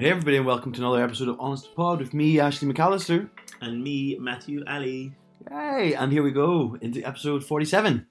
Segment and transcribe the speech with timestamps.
[0.00, 3.28] Hey everybody and welcome to another episode of Honest Pod with me, Ashley McAllister.
[3.60, 5.12] And me, Matthew Ali.
[5.50, 8.06] Hey, and here we go into episode 47.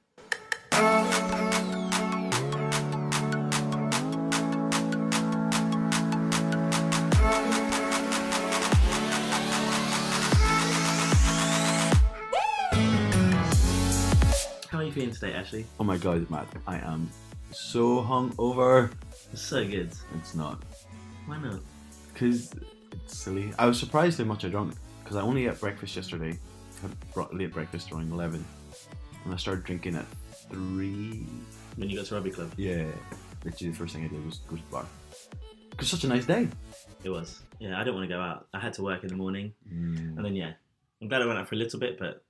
[14.69, 15.65] How are you feeling today, Ashley?
[15.79, 17.09] Oh my god, Matt, I am
[17.53, 18.91] so hungover.
[19.31, 19.91] It's so good.
[20.17, 20.61] It's not.
[21.27, 21.61] Why not?
[22.17, 22.51] Because
[22.93, 23.53] it's silly.
[23.59, 26.37] I was surprised how much I drank because I only ate breakfast yesterday.
[26.83, 28.43] I brought late breakfast around 11
[29.25, 30.05] and I started drinking at
[30.49, 31.25] 3.
[31.75, 32.85] When you got to rugby club, Yeah,
[33.45, 34.85] literally the first thing I did was go to the bar.
[35.69, 36.47] Because such a nice day.
[37.03, 37.43] it was.
[37.59, 38.47] Yeah, I didn't want to go out.
[38.53, 40.17] I had to work in the morning, Mm.
[40.17, 40.53] and then yeah,
[41.01, 42.23] I'm glad I went out for a little bit, but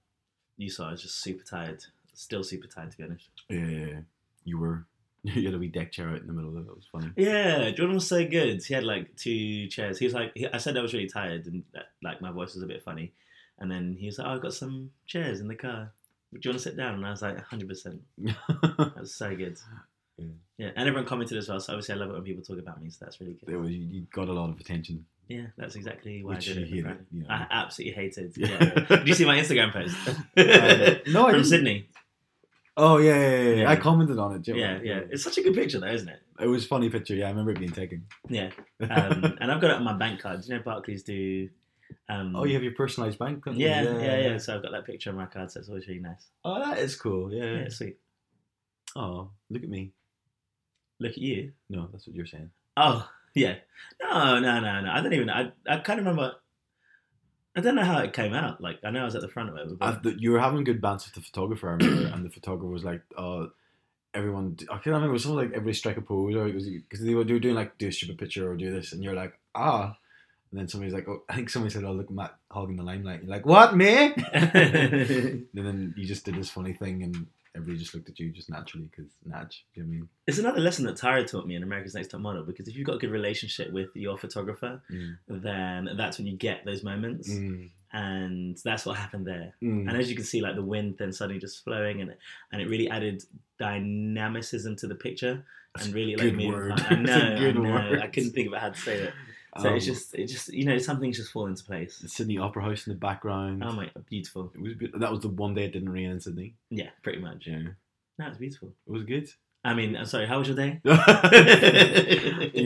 [0.58, 1.82] you saw I was just super tired.
[2.14, 3.30] Still super tired, to be honest.
[3.50, 4.02] Yeah,
[4.44, 4.86] you were.
[5.24, 6.70] You had a wee deck chair out in the middle of it.
[6.70, 7.12] It was funny.
[7.18, 8.64] Yeah, Jordan was so good.
[8.64, 9.98] He had like two chairs.
[10.00, 12.54] He was like, he, I said I was really tired and that, like my voice
[12.54, 13.14] was a bit funny,
[13.60, 15.92] and then he was like, oh, I've got some chairs in the car.
[16.34, 16.96] Do you want to sit down?
[16.96, 17.68] And I was like, 100.
[17.68, 19.58] percent That was so good.
[20.18, 20.26] Yeah.
[20.58, 21.60] Yeah, and everyone commented as well.
[21.60, 22.90] So obviously, I love it when people talk about me.
[22.90, 23.54] So that's really good.
[23.54, 25.06] It was, you you got a lot of attention.
[25.28, 26.88] Yeah, that's exactly why Which I did you it.
[26.88, 27.24] hated, yeah.
[27.30, 28.34] I absolutely hated.
[28.38, 28.60] Yeah.
[28.98, 29.96] Did you see my Instagram post?
[30.08, 30.16] Um,
[31.14, 31.46] no, I From didn't.
[31.46, 31.90] Sydney.
[32.80, 33.56] Oh yeah, yeah, yeah, yeah.
[33.64, 33.70] Yeah.
[33.72, 34.44] I commented on it.
[34.44, 34.56] Jim.
[34.56, 35.00] Yeah, yeah.
[35.10, 36.20] It's such a good picture, though, isn't it?
[36.40, 37.16] It was a funny picture.
[37.16, 38.06] Yeah, I remember it being taken.
[38.30, 38.52] Yeah.
[38.82, 40.42] Um, and I've got it on my bank card.
[40.42, 41.50] Do you know Barclays do?
[42.08, 43.40] Um, oh, you have your personalized bank.
[43.40, 43.58] account?
[43.58, 46.02] Yeah, yeah, yeah, So I've got that picture on my card, so it's always really
[46.02, 46.28] nice.
[46.46, 47.34] Oh, that is cool.
[47.34, 47.62] Yeah.
[47.62, 47.98] Yeah, sweet.
[48.96, 49.94] Oh, look at me.
[51.00, 51.54] Look at you.
[51.70, 52.52] No, that's what you're saying.
[52.76, 53.56] Oh, yeah.
[54.02, 54.92] No, no, no, no.
[54.92, 55.30] I don't even.
[55.30, 56.34] I I can't remember.
[57.58, 58.62] I don't know how it came out.
[58.62, 59.80] Like I know I was at the front of it.
[59.80, 62.72] But the, you were having good banter with the photographer, I remember, and the photographer
[62.72, 63.50] was like, "Oh,
[64.14, 65.10] everyone." I can't remember.
[65.10, 67.88] It was something like everybody strike a pose, or because they were doing like do
[67.88, 69.98] a stupid picture or do this, and you're like, "Ah."
[70.52, 73.24] And then somebody's like, "Oh, I think somebody said, oh look, Matt hogging the limelight."
[73.24, 77.26] You're like, "What, me?" and then you just did this funny thing, and
[77.58, 79.66] everybody just looked at you just naturally because Natch.
[79.74, 80.10] You know what I mean?
[80.28, 82.86] It's another lesson that Tyra taught me in America's Next Top Model because if you've
[82.88, 85.18] got a good relationship with your photographer, Mm.
[85.28, 87.70] then that's when you get those moments, Mm.
[87.94, 89.54] and that's what happened there.
[89.62, 89.90] Mm.
[89.90, 92.14] And as you can see, like the wind then suddenly just flowing, and
[92.52, 93.24] and it really added
[93.60, 95.44] dynamicism to the picture,
[95.76, 96.74] That's and really like good moving word.
[96.90, 98.00] I know, I know.
[98.02, 99.14] I couldn't think of how to say it.
[99.62, 102.00] So it's Um, just, it just, you know, some things just fall into place.
[102.00, 103.64] the Sydney Opera House in the background.
[103.64, 104.52] Oh my, beautiful.
[104.56, 106.54] It was be- that was the one day it didn't rain in Sydney.
[106.70, 107.48] Yeah, pretty much.
[107.48, 107.62] Yeah,
[108.20, 108.74] No, it's beautiful.
[108.86, 109.30] it was good.
[109.66, 110.28] I mean, I'm sorry.
[110.28, 110.80] How was your day?
[110.84, 110.92] you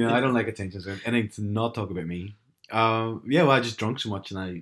[0.04, 2.36] know, I don't like attention, anything to not talk about me.
[2.72, 4.62] Um, yeah, well, I just drunk so much, and I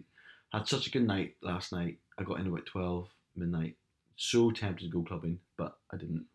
[0.57, 1.97] had such a good night last night.
[2.17, 3.75] I got in about twelve midnight.
[4.15, 6.25] So tempted to go clubbing, but I didn't.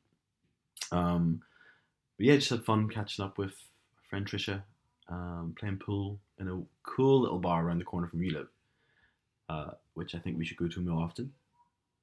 [0.92, 1.42] Um,
[2.16, 3.52] but yeah, just had fun catching up with
[4.08, 4.62] friend Trisha,
[5.08, 8.48] um, playing pool in a cool little bar around the corner from you live,
[9.48, 11.32] uh, which I think we should go to more often.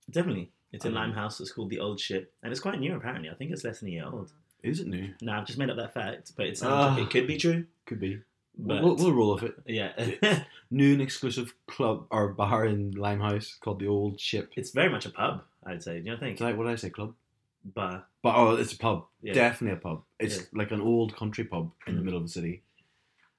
[0.10, 0.52] Definitely.
[0.72, 1.40] It's in Um, Limehouse.
[1.42, 3.30] It's called the Old Ship, and it's quite new apparently.
[3.30, 4.32] I think it's less than a year old.
[4.64, 5.14] Is it new?
[5.22, 6.96] No, I've just made up that fact, but it sounds Ah.
[6.96, 7.66] like it could be true.
[7.86, 8.20] Could be.
[8.58, 9.56] But we'll, we'll roll with it.
[9.66, 14.52] yeah, New and exclusive club or bar in Limehouse called the Old Ship.
[14.56, 15.44] it's very much a pub.
[15.66, 16.00] I'd say.
[16.00, 16.34] Do you know think?
[16.34, 17.16] It's like what did I say, club?
[17.64, 18.06] Bar.
[18.22, 19.06] But oh, it's a pub.
[19.22, 19.34] Yeah.
[19.34, 20.04] Definitely a pub.
[20.20, 20.44] It's Yeah.
[20.54, 22.06] like an old country pub in the Mhm.
[22.06, 22.62] middle of the city.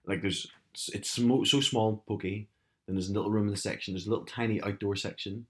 [0.06, 0.46] Like there's,
[0.92, 2.48] it's smo- so small, pokey.
[2.86, 3.94] Then there's a little room in the section.
[3.94, 5.46] There's a little tiny outdoor section.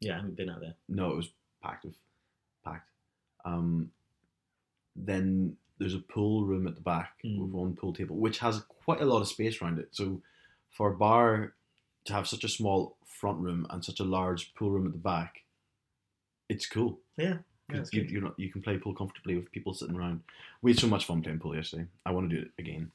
[0.00, 0.74] Yeah, I haven't been out there.
[0.88, 1.28] No, it was
[1.62, 1.96] packed with,
[2.64, 2.88] packed.
[3.44, 3.90] Um,
[4.94, 7.40] then there's a pool room at the back Mm.
[7.40, 9.88] with one pool table, which has quite a lot of space around it.
[9.92, 10.20] So
[10.70, 11.54] for a bar
[12.04, 14.98] to have such a small front room and such a large pool room at the
[14.98, 15.42] back,
[16.48, 16.98] it's cool.
[17.16, 17.38] Yeah.
[17.68, 20.22] that's you, not, you can play pool comfortably with people sitting around.
[20.62, 21.86] We had so much fun playing pool yesterday.
[22.06, 22.90] I want to do it again.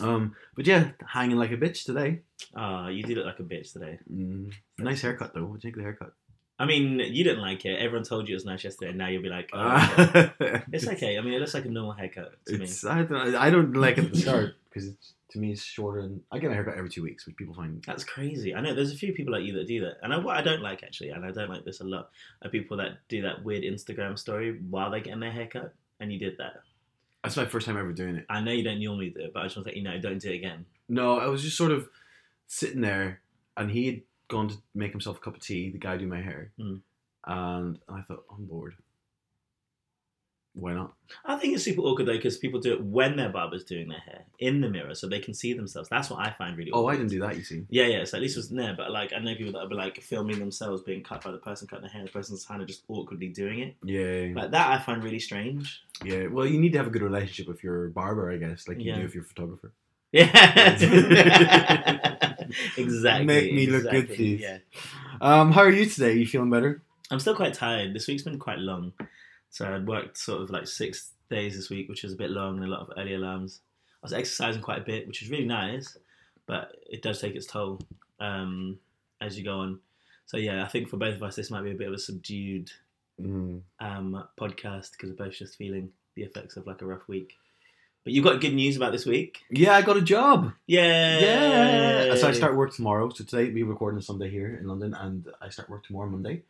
[0.00, 2.20] Um, but yeah, hanging like a bitch today.
[2.56, 3.98] Ah, you did look like a bitch today.
[4.12, 5.44] Mm, nice haircut though.
[5.44, 6.12] What do you think of the haircut?
[6.60, 7.78] I mean, you didn't like it.
[7.78, 10.62] Everyone told you it was nice yesterday, and now you'll be like, oh, okay.
[10.72, 11.16] it's okay.
[11.16, 12.68] I mean, it looks like a normal haircut to me.
[12.88, 14.92] I don't I don't like it at the start because
[15.30, 17.82] to me it's shorter and I get a haircut every two weeks, which people find
[17.86, 18.54] That's crazy.
[18.54, 20.42] I know there's a few people like you that do that, and I, what I
[20.42, 22.10] don't like actually, and I don't like this a lot,
[22.42, 26.18] are people that do that weird Instagram story while they're getting their haircut, and you
[26.18, 26.62] did that.
[27.28, 28.24] That's my first time ever doing it.
[28.30, 30.00] I know you don't normally do it, but I just want to let you know,
[30.00, 30.64] don't do it again.
[30.88, 31.88] No, I was just sort of
[32.46, 33.20] sitting there
[33.56, 36.22] and he had gone to make himself a cup of tea, the guy do my
[36.22, 36.80] hair, Mm.
[37.26, 38.76] and I thought I'm bored.
[40.60, 40.92] Why not?
[41.24, 44.00] I think it's super awkward though because people do it when their barber's doing their
[44.00, 45.88] hair in the mirror, so they can see themselves.
[45.88, 46.72] That's what I find really.
[46.72, 46.94] Oh, awkward.
[46.94, 47.36] I didn't do that.
[47.36, 47.64] You see.
[47.70, 48.04] Yeah, yeah.
[48.04, 50.38] So at least it was there, but like I know people that be like filming
[50.40, 52.02] themselves being cut by the person cutting their hair.
[52.04, 53.76] The person's kind of just awkwardly doing it.
[53.84, 55.82] Yeah, Like that, I find really strange.
[56.04, 56.26] yeah.
[56.26, 58.90] Well, you need to have a good relationship with your barber, I guess, like you
[58.90, 58.96] Yeah.
[58.96, 59.72] do with your photographer.
[60.10, 60.26] Yeah.
[62.76, 63.26] exactly.
[63.26, 64.40] Make me look good, exactly, please.
[64.40, 64.58] Yeah.
[65.20, 66.10] Um, how are you today?
[66.10, 66.82] Are you feeling better?
[67.10, 67.94] I'm still quite tired.
[67.94, 68.92] This week's been quite long.
[69.50, 72.56] So I'd worked sort of like six days this week, which was a bit long
[72.56, 73.60] and a lot of early alarms.
[74.02, 75.96] I was exercising quite a bit, which was really nice,
[76.46, 77.80] but it does take its toll
[78.20, 78.78] um,
[79.20, 79.80] as you go on.
[80.26, 81.98] So yeah, I think for both of us, this might be a bit of a
[81.98, 82.70] subdued
[83.20, 83.62] Mm.
[83.80, 87.34] um, podcast because we're both just feeling the effects of like a rough week.
[88.04, 89.40] But you've got good news about this week.
[89.50, 90.52] Yeah, I got a job.
[90.68, 91.18] Yeah.
[91.18, 92.14] Yeah.
[92.14, 93.08] So I start work tomorrow.
[93.10, 96.42] So today we're recording Sunday here in London, and I start work tomorrow Monday.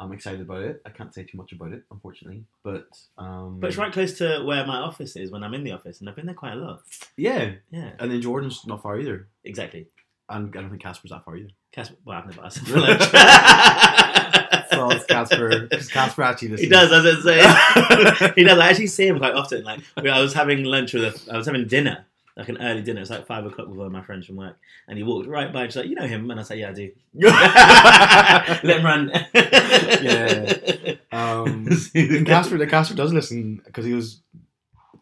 [0.00, 0.80] I'm excited about it.
[0.86, 2.88] I can't say too much about it, unfortunately, but
[3.18, 6.00] um, But it's right close to where my office is when I'm in the office,
[6.00, 6.80] and I've been there quite a lot.
[7.16, 9.86] Yeah, Yeah, and then Jordan's not far either, exactly.
[10.30, 11.50] and I don't think Casper's that far either.
[11.72, 13.00] Casper, well, I've never asked him for lunch.
[15.08, 18.32] Casper, Casper actually He does, as I say.
[18.36, 18.58] he does.
[18.58, 19.62] I actually see him quite often.
[19.64, 22.06] Like I was having lunch with, a, I was having dinner,
[22.40, 23.02] like an early dinner.
[23.02, 24.58] It's like five o'clock with one of my friends from work,
[24.88, 25.66] and he walked right by.
[25.66, 26.90] Just like, you know him, and I said, yeah, I do.
[28.66, 29.10] Let him run.
[29.34, 30.94] Yeah.
[31.12, 31.66] Um,
[32.24, 34.22] Casper, the Casper does listen because he was.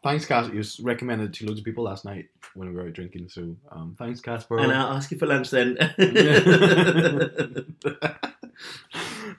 [0.02, 0.52] Thanks, Casper.
[0.52, 3.28] He was recommended to loads of people last night when we were out drinking.
[3.28, 4.58] So, um, thanks, Casper.
[4.58, 5.76] and I'll ask you for lunch then.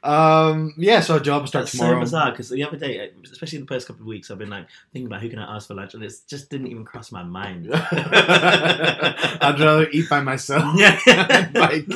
[0.04, 2.02] um, yeah, so our job starts That's so tomorrow.
[2.02, 4.68] bizarre because the other day, especially in the first couple of weeks, I've been like
[4.94, 7.24] thinking about who can I ask for lunch, and it just didn't even cross my
[7.24, 7.70] mind.
[7.74, 10.64] I'd rather eat by myself.
[10.80, 11.00] Yeah.
[11.54, 11.96] Lunch.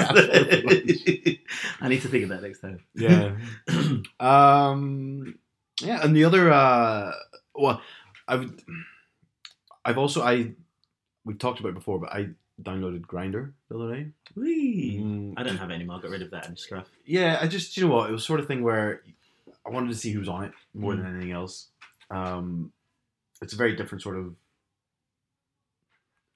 [1.81, 2.79] I need to think of that next time.
[2.95, 3.35] Yeah.
[4.19, 5.37] um,
[5.81, 7.11] yeah, and the other, uh,
[7.55, 7.81] well,
[8.27, 8.51] I've,
[9.85, 10.51] I've also I,
[11.25, 12.29] we've talked about it before, but I
[12.61, 14.07] downloaded Grindr the other day.
[14.35, 14.99] Whee!
[15.01, 15.97] Mm, I don't have any more.
[15.97, 16.89] I got rid of that and scruff.
[17.05, 19.01] Yeah, I just you know what it was sort of thing where
[19.65, 20.97] I wanted to see who's on it more Mm.
[21.03, 21.67] than anything else.
[22.11, 22.71] Um,
[23.41, 24.35] it's a very different sort of.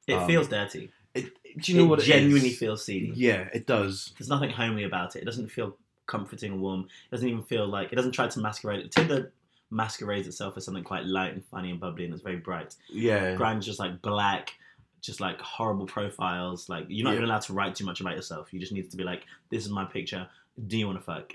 [0.08, 0.92] It Um, feels dirty.
[1.14, 1.32] It,
[1.62, 3.12] do you know it what it genuinely feels seedy.
[3.16, 4.14] Yeah, it does.
[4.18, 5.22] There's nothing homely about it.
[5.22, 6.82] It doesn't feel comforting or warm.
[6.82, 8.86] It doesn't even feel like it doesn't try to masquerade.
[8.86, 8.92] It.
[8.92, 9.32] Tinder
[9.70, 12.76] masquerades itself as something quite light and funny and bubbly, and it's very bright.
[12.90, 14.54] Yeah, Grind's just like black,
[15.02, 16.70] just like horrible profiles.
[16.70, 17.18] Like you're not Yeah.
[17.18, 18.52] even allowed to write too much about yourself.
[18.54, 20.28] You just need to be like, "This is my picture.
[20.68, 21.34] Do you want to fuck?"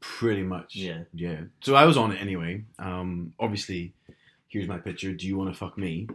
[0.00, 0.76] pretty much.
[0.76, 1.04] Yeah.
[1.14, 1.42] yeah.
[1.62, 2.64] So I was on it anyway.
[2.78, 3.94] Um, obviously,
[4.48, 5.12] here's my picture.
[5.12, 6.08] Do you want to fuck me?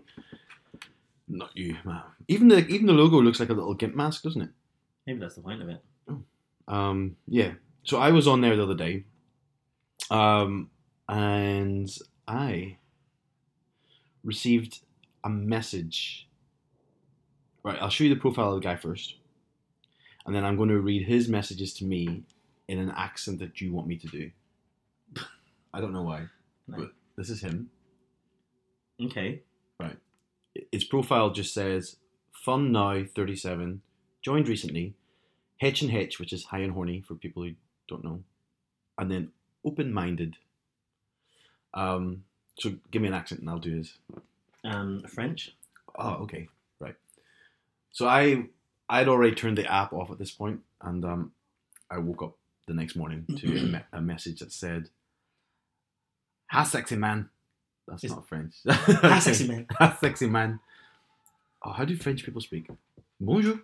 [1.28, 2.02] Not you, man.
[2.28, 4.50] Even the even the logo looks like a little gimp mask, doesn't it?
[5.08, 5.82] Maybe that's the point of it.
[6.68, 7.54] Um, yeah.
[7.84, 9.04] So I was on there the other day,
[10.12, 10.70] um,
[11.10, 11.90] and
[12.28, 12.78] I
[14.24, 14.80] received
[15.24, 16.28] a message.
[17.64, 19.16] Right, I'll show you the profile of the guy first,
[20.26, 22.24] and then I'm going to read his messages to me
[22.68, 24.32] in an accent that you want me to do.
[25.74, 26.28] I don't know why,
[26.68, 26.78] No.
[26.78, 27.70] but this is him.
[29.02, 29.42] Okay.
[29.80, 29.98] Right.
[30.72, 31.96] His profile just says
[32.32, 33.82] "Fun now, 37,
[34.22, 34.94] joined recently,
[35.58, 37.52] Hitch and Hitch, which is high and horny for people who
[37.88, 38.24] don't know,
[38.98, 39.32] and then
[39.66, 40.36] open-minded.
[41.74, 42.26] Um,
[42.60, 43.98] so give me an accent and I'll do his.
[44.64, 45.56] Um, French.
[45.98, 46.48] Oh, okay.
[47.94, 48.48] So I
[48.90, 51.32] I'd already turned the app off at this point, and um,
[51.90, 52.38] I woke up
[52.68, 54.90] the next morning to a, me- a message that said,
[56.52, 57.30] "Hi, sexy man."
[57.88, 58.56] That's Is- not French.
[58.68, 59.68] Hi, sexy man.
[59.72, 60.60] Hi, sexy man.
[61.64, 62.68] Oh, how do French people speak?
[63.22, 63.60] Bonjour.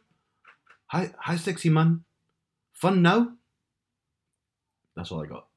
[0.88, 2.04] Hi, hi, sexy man.
[2.74, 3.34] Fun now.
[4.96, 5.48] That's all I got.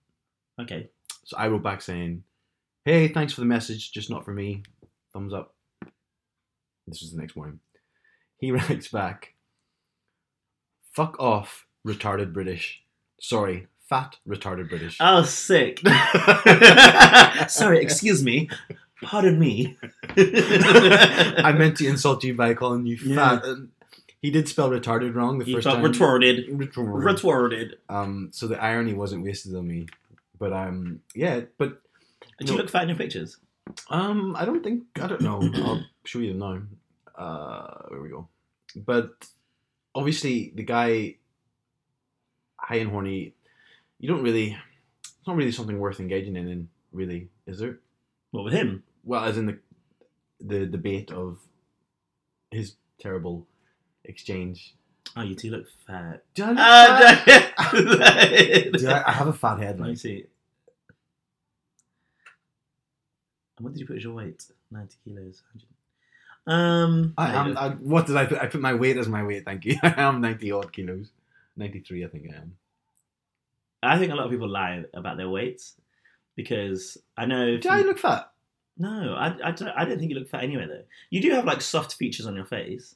[0.61, 0.89] Okay.
[1.25, 2.25] So I wrote back saying,
[2.85, 3.93] "Hey, thanks for the message.
[3.93, 4.63] Just not for me.
[5.13, 5.55] Thumbs up."
[6.87, 7.61] This was the next morning.
[8.43, 9.33] He writes back,
[10.91, 12.83] "Fuck off, retarded British.
[13.21, 15.79] Sorry, fat retarded British." Oh, sick.
[17.49, 18.51] Sorry, excuse me.
[19.01, 19.79] Pardon me.
[20.17, 23.17] I meant to insult you by calling you Yeah.
[23.39, 23.45] fat.
[23.45, 23.69] And
[24.21, 25.85] he did spell retarded wrong the You first felt time.
[25.85, 26.49] retorted.
[26.49, 27.05] Retarded.
[27.05, 27.79] Retorted.
[27.89, 29.87] Um, so the irony wasn't wasted on me.
[30.39, 31.81] But um, yeah, but
[32.39, 32.53] Do No.
[32.53, 33.39] you look fat in your pictures?
[33.89, 35.41] Um, I don't think I don't know.
[35.65, 36.63] I'll show you them now.
[37.25, 38.29] Uh, there we go.
[38.77, 39.11] But
[39.95, 41.17] obviously, the guy,
[42.57, 43.35] high and horny,
[43.99, 44.57] you don't really.
[45.03, 46.49] It's not really something worth engaging in.
[46.49, 47.79] in really, is there?
[48.33, 48.83] What with him?
[49.05, 49.59] Well, as in the
[50.41, 51.39] the debate of
[52.51, 53.47] his terrible
[54.05, 54.75] exchange.
[55.17, 56.25] Oh, you two look fat.
[56.35, 57.73] Do I, look Ah, fat?
[58.79, 60.25] Do I, I have a fat head, Let me see.
[63.57, 64.45] And what did you put as your weight?
[64.71, 65.43] 90 kilos.
[65.53, 65.67] 100.
[66.47, 67.57] Um, I am.
[67.57, 68.39] I, what did I put?
[68.39, 69.45] I put my weight as my weight.
[69.45, 69.77] Thank you.
[69.83, 71.11] I am ninety odd kilos.
[71.57, 72.57] Ninety three, I think I am.
[73.83, 75.75] I think a lot of people lie about their weights
[76.37, 77.57] because I know.
[77.59, 78.31] Do I look fat?
[78.79, 80.85] No, I, I, don't, I don't think you look fat anyway, though.
[81.11, 82.95] You do have like soft features on your face.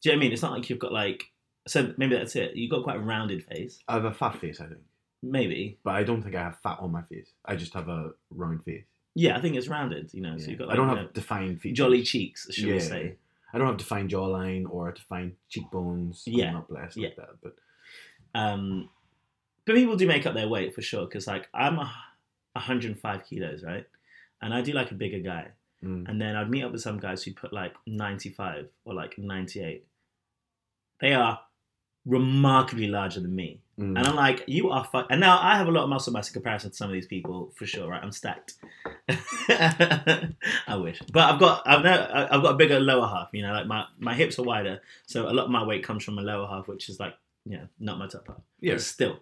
[0.00, 0.32] Do you know what I mean?
[0.32, 1.32] It's not like you've got like.
[1.66, 2.54] So maybe that's it.
[2.54, 3.78] You've got quite a rounded face.
[3.88, 4.80] I have a fat face, I think,
[5.22, 5.78] Maybe.
[5.82, 7.32] but I don't think I have fat on my face.
[7.44, 8.84] I just have a round face.
[9.14, 10.12] Yeah, I think it's rounded.
[10.12, 10.70] You know, so you've got.
[10.70, 11.76] I don't you have know, defined features.
[11.78, 13.16] jolly cheeks, shall we say?
[13.52, 16.24] I don't have defined jawline or defined cheekbones.
[16.26, 16.48] Yeah.
[16.48, 17.28] I'm not blessed like that.
[17.40, 17.54] But
[18.34, 18.88] Um,
[19.64, 21.06] but people do make up their weight for sure.
[21.06, 21.92] Because like I'm a
[22.54, 23.86] 105 kilos, right?
[24.42, 25.48] And I do like a bigger guy.
[25.82, 29.16] mm, And then I'd meet up with some guys who put like 95 or like
[29.18, 29.86] 98.
[31.00, 31.40] They are
[32.06, 33.60] remarkably larger than me.
[33.78, 33.96] mm.
[33.96, 35.06] And I'm like, you are fuck.
[35.10, 37.06] And now I have a lot of muscle mass in comparison to some of these
[37.06, 38.02] people for sure, right?
[38.02, 38.54] I'm stacked.
[39.48, 43.28] I wish, but I've got I've now I've got a bigger lower half.
[43.32, 46.04] You know, like my my hips are wider, so a lot of my weight comes
[46.04, 48.40] from my lower half, which is like you know not my top half.
[48.60, 48.74] yeah.
[48.74, 49.18] But still,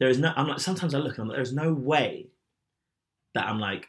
[0.00, 0.32] there is no.
[0.36, 2.28] I'm like sometimes I look and I'm like, there's no way
[3.34, 3.88] that I'm like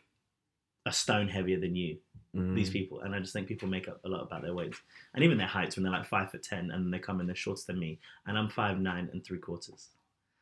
[0.86, 1.98] a stone heavier than you
[2.36, 2.56] mm.
[2.56, 4.80] these people, and I just think people make up a lot about their weights
[5.14, 7.36] and even their heights when they're like five foot ten and they come in they're
[7.36, 9.88] shorter than me, and I'm five nine and three quarters.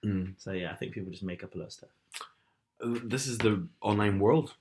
[0.06, 0.34] Mm.
[0.38, 1.90] So yeah, I think people just make up a lot of stuff.
[2.84, 4.54] Uh, This is the online world.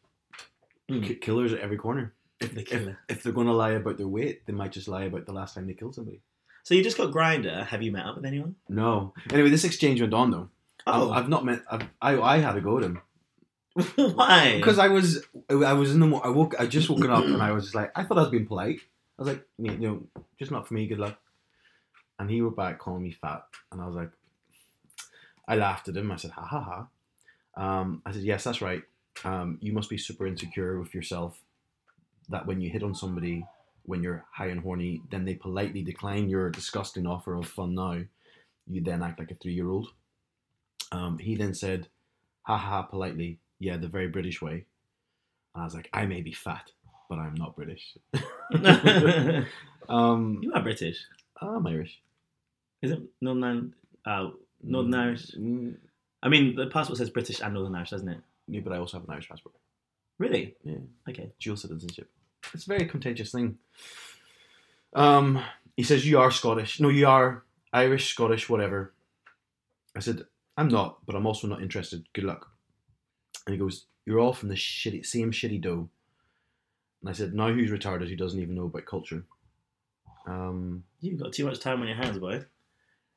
[0.90, 1.04] Mm.
[1.04, 2.12] K- killers at every corner.
[2.40, 2.99] If, The if, killer.
[3.09, 5.54] if they're going to lie about their weight, they might just lie about the last
[5.54, 6.21] time they killed somebody.
[6.62, 7.66] So you just got Grindr.
[7.66, 8.56] Have you met up with anyone?
[8.68, 9.14] No.
[9.33, 10.49] Anyway, this exchange went on though.
[10.87, 11.62] Oh, I, I've not met.
[11.71, 13.00] I've, I I had a go at him
[13.97, 14.56] why?
[14.56, 17.52] because I was I was in the I woke I just woken up and I
[17.52, 18.80] was just like I thought I was being polite.
[19.18, 20.06] I was like you know
[20.38, 20.87] just not for me.
[20.87, 21.18] Good luck.
[22.18, 24.11] And he wrote back calling me fat, and I was like,
[25.47, 26.11] I laughed at him.
[26.11, 27.80] I said ha ha ha.
[27.80, 28.83] Um, I said yes, that's right.
[29.25, 31.38] Um, you must be super insecure with yourself.
[32.30, 33.45] That when you hit on somebody
[33.87, 38.00] when you're high and horny, then they politely decline your disgusting offer of fun now.
[38.66, 39.88] You then act like a three year old.
[40.92, 41.88] Um, he then said,
[42.42, 44.65] ha ha, politely, yeah, the very British way.
[45.55, 46.71] And I was like, I may be fat,
[47.09, 47.97] but I'm not British.
[49.89, 50.99] um, you are British.
[51.41, 52.01] I'm Irish.
[52.83, 53.73] Is it Northern Ireland?
[54.05, 54.31] Uh,
[54.63, 55.31] Northern Irish.
[55.33, 55.77] Mm,
[56.23, 58.21] I mean, the passport says British and Northern Irish, doesn't it?
[58.49, 59.55] yeah, but I also have an Irish passport.
[60.19, 60.55] Really?
[60.63, 60.79] Yeah.
[61.09, 61.33] Okay.
[61.41, 62.09] Dual citizenship.
[62.55, 63.59] It's a very contentious thing.
[64.95, 65.43] Um,
[65.77, 66.81] he says, You are Scottish.
[66.81, 68.95] No, you are Irish, Scottish, whatever.
[69.95, 70.25] I said,
[70.57, 72.07] I'm not, but I'm also not interested.
[72.13, 72.51] Good luck.
[73.47, 75.88] And he goes, You're all from the shitty, same shitty dough.
[77.00, 79.25] And I said, Now who's retarded who doesn't even know about culture?
[80.26, 82.45] Um, You've got too much time on your hands, boy.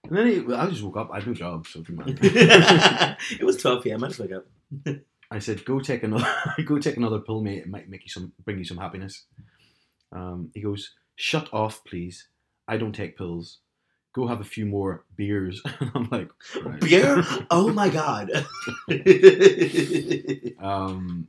[0.07, 1.09] and then he, I just woke up.
[1.11, 3.17] I had no job, so it didn't matter.
[3.31, 4.03] it was 12 p.m.
[4.03, 4.45] I just woke up.
[5.31, 6.27] I said, "Go take another,
[6.65, 7.59] go take another pill, mate.
[7.59, 9.25] It might make you some, bring you some happiness."
[10.11, 12.27] Um, he goes, "Shut off, please.
[12.67, 13.59] I don't take pills.
[14.19, 15.61] Go have a few more beers."
[15.95, 16.29] I'm like,
[16.63, 16.81] right.
[16.81, 17.23] Beer?
[17.49, 18.31] Oh my god.
[20.59, 21.27] Um,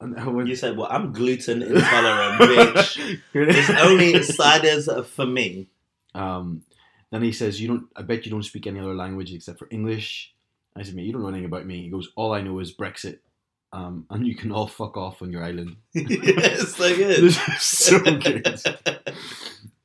[0.00, 3.20] and I went, you said, well, I'm gluten intolerant, bitch.
[3.34, 5.66] It's only ciders for me.
[6.14, 6.62] Um,
[7.10, 7.86] then he says, "You don't.
[7.96, 10.34] I bet you don't speak any other language except for English."
[10.76, 12.74] I said, "Mate, you don't know anything about me." He goes, "All I know is
[12.74, 13.18] Brexit."
[13.72, 15.76] Um, and you can all fuck off on your island.
[15.94, 17.32] it's so good.
[17.58, 18.60] So good.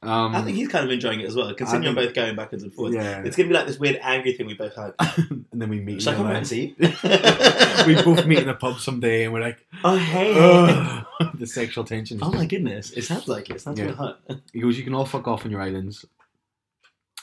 [0.05, 2.35] Um, I think he's kind of enjoying it as well, considering I you're both going
[2.35, 2.95] backwards and forwards.
[2.95, 3.21] yeah.
[3.23, 4.93] It's going to be like this weird angry thing we both had.
[4.99, 6.01] and then we meet.
[6.01, 6.75] Shall I in come and see?
[6.79, 11.03] we both meet in a pub someday, and we're like, Oh, hey.
[11.35, 12.19] The sexual tension.
[12.21, 12.91] Oh my goodness.
[12.91, 13.55] It sounds like it.
[13.57, 13.85] It sounds Yeah.
[13.85, 14.19] really hot.
[14.51, 16.05] He goes, "You can all fuck off on your islands."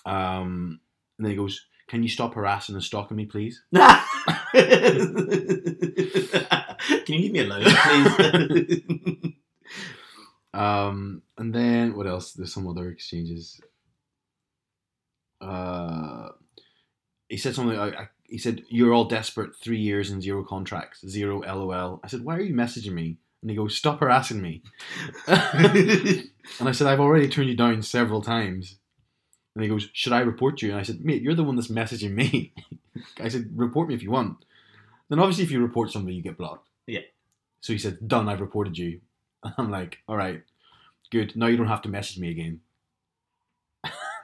[0.07, 0.81] Um,
[1.19, 4.01] and then he goes, "Can you stop harassing and stalking me, please?" Can
[7.09, 8.83] you leave me alone, please?
[10.53, 12.33] Um, and then what else?
[12.33, 13.61] There's some other exchanges.
[15.41, 16.29] Uh,
[17.29, 17.79] he said something.
[17.79, 19.55] I, I, he said, "You're all desperate.
[19.57, 21.07] Three years and zero contracts.
[21.07, 24.63] Zero LOL." I said, "Why are you messaging me?" And he goes, "Stop harassing me."
[25.27, 26.29] and
[26.61, 28.77] I said, "I've already turned you down several times."
[29.55, 31.69] And he goes, "Should I report you?" And I said, "Mate, you're the one that's
[31.69, 32.53] messaging me."
[33.21, 34.45] I said, "Report me if you want."
[35.09, 36.69] Then obviously, if you report somebody, you get blocked.
[36.87, 37.01] Yeah.
[37.61, 38.29] So he said, "Done.
[38.29, 39.01] I've reported you."
[39.59, 40.43] I'm like, "All right,
[41.11, 41.37] good.
[41.37, 42.61] Now you don't have to message me again."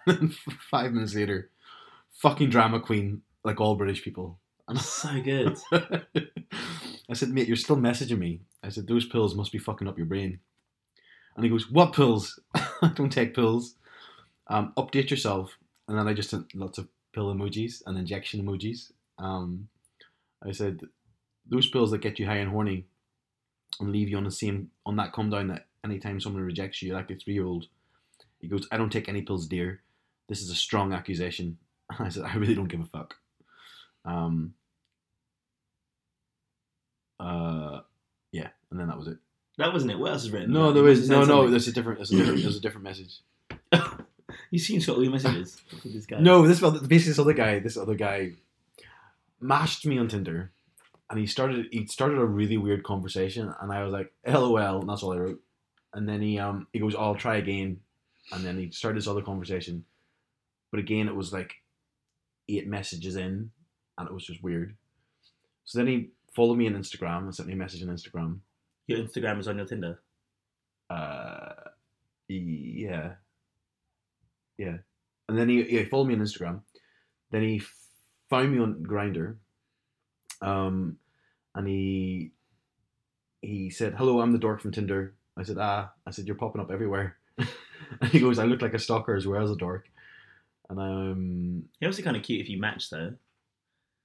[0.70, 1.50] Five minutes later,
[2.12, 4.38] fucking drama queen, like all British people.
[4.68, 5.56] And so good.
[7.08, 8.40] I said, mate, you're still messaging me.
[8.64, 10.40] I said, those pills must be fucking up your brain.
[11.36, 12.40] And he goes, what pills?
[12.54, 13.76] I don't take pills.
[14.48, 15.56] Um, update yourself.
[15.86, 18.90] And then I just sent lots of pill emojis and injection emojis.
[19.20, 19.68] Um,
[20.44, 20.80] I said,
[21.48, 22.86] those pills that get you high and horny
[23.80, 26.94] and leave you on the same, on that come down that anytime someone rejects you,
[26.94, 27.66] like a three year old.
[28.40, 29.82] He goes, I don't take any pills, dear.
[30.28, 31.58] This is a strong accusation.
[31.98, 33.14] I said, I really don't give a fuck.
[34.04, 34.54] Um,
[37.18, 37.80] uh,
[38.32, 39.18] yeah, and then that was it.
[39.58, 39.98] That wasn't it.
[39.98, 40.52] What else is written?
[40.52, 41.48] No, there is no, no.
[41.48, 41.98] There's a different.
[41.98, 42.42] There's a different.
[42.42, 43.20] There's a different message.
[44.50, 46.20] You seen all your messages this guy?
[46.20, 48.32] No, this basically this other guy, this other guy,
[49.40, 50.52] mashed me on Tinder,
[51.10, 54.88] and he started he started a really weird conversation, and I was like, "LOL," and
[54.88, 55.42] that's all I wrote.
[55.94, 57.80] And then he um he goes, "I'll try again,"
[58.32, 59.84] and then he started this other conversation,
[60.70, 61.54] but again it was like
[62.48, 63.50] eight messages in,
[63.98, 64.76] and it was just weird.
[65.64, 68.38] So then he followed me on Instagram and sent me a message on Instagram.
[68.86, 70.00] Your Instagram is on your Tinder.
[70.88, 71.54] Uh,
[72.28, 73.14] yeah,
[74.58, 74.76] yeah.
[75.28, 76.60] And then he, he followed me on Instagram.
[77.30, 77.62] Then he
[78.30, 79.36] found me on Grindr.
[80.42, 80.98] Um,
[81.54, 82.32] and he
[83.42, 86.60] he said, "Hello, I'm the dork from Tinder." I said, "Ah," I said, "You're popping
[86.60, 89.88] up everywhere." and he goes, "I look like a stalker as well as a dork."
[90.68, 93.14] And um, He obviously kind of cute if you match though.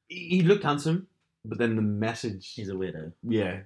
[0.07, 1.07] he, he looked handsome,
[1.43, 3.11] but then the message, He's a weirdo.
[3.23, 3.61] yeah.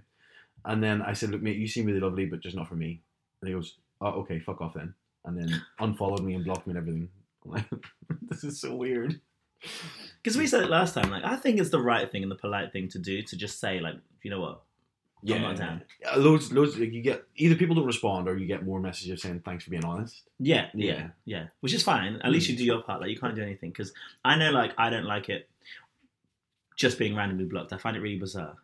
[0.64, 3.02] And then I said, "Look, mate, you seem really lovely, but just not for me."
[3.42, 4.94] And he goes, "Oh, okay, fuck off then."
[5.26, 7.10] And then unfollowed me and blocked me and everything.
[7.46, 7.66] I'm like,
[8.30, 9.20] this is so weird.
[10.22, 11.10] Because we said it last time.
[11.12, 13.60] Like, I think it's the right thing and the polite thing to do to just
[13.60, 14.62] say, like, you know what?
[15.28, 15.82] I'm not down.
[16.02, 16.78] Yeah, loads, loads.
[16.78, 19.72] Like you get either people don't respond or you get more messages saying thanks for
[19.72, 20.22] being honest.
[20.40, 21.08] Yeah, yeah, Yeah.
[21.26, 21.48] yeah.
[21.62, 22.18] Which is fine.
[22.24, 23.02] At least you do your part.
[23.02, 23.72] Like, you can't do anything.
[23.72, 23.92] Because
[24.24, 25.50] I know, like, I don't like it
[26.76, 27.74] just being randomly blocked.
[27.74, 28.56] I find it really bizarre.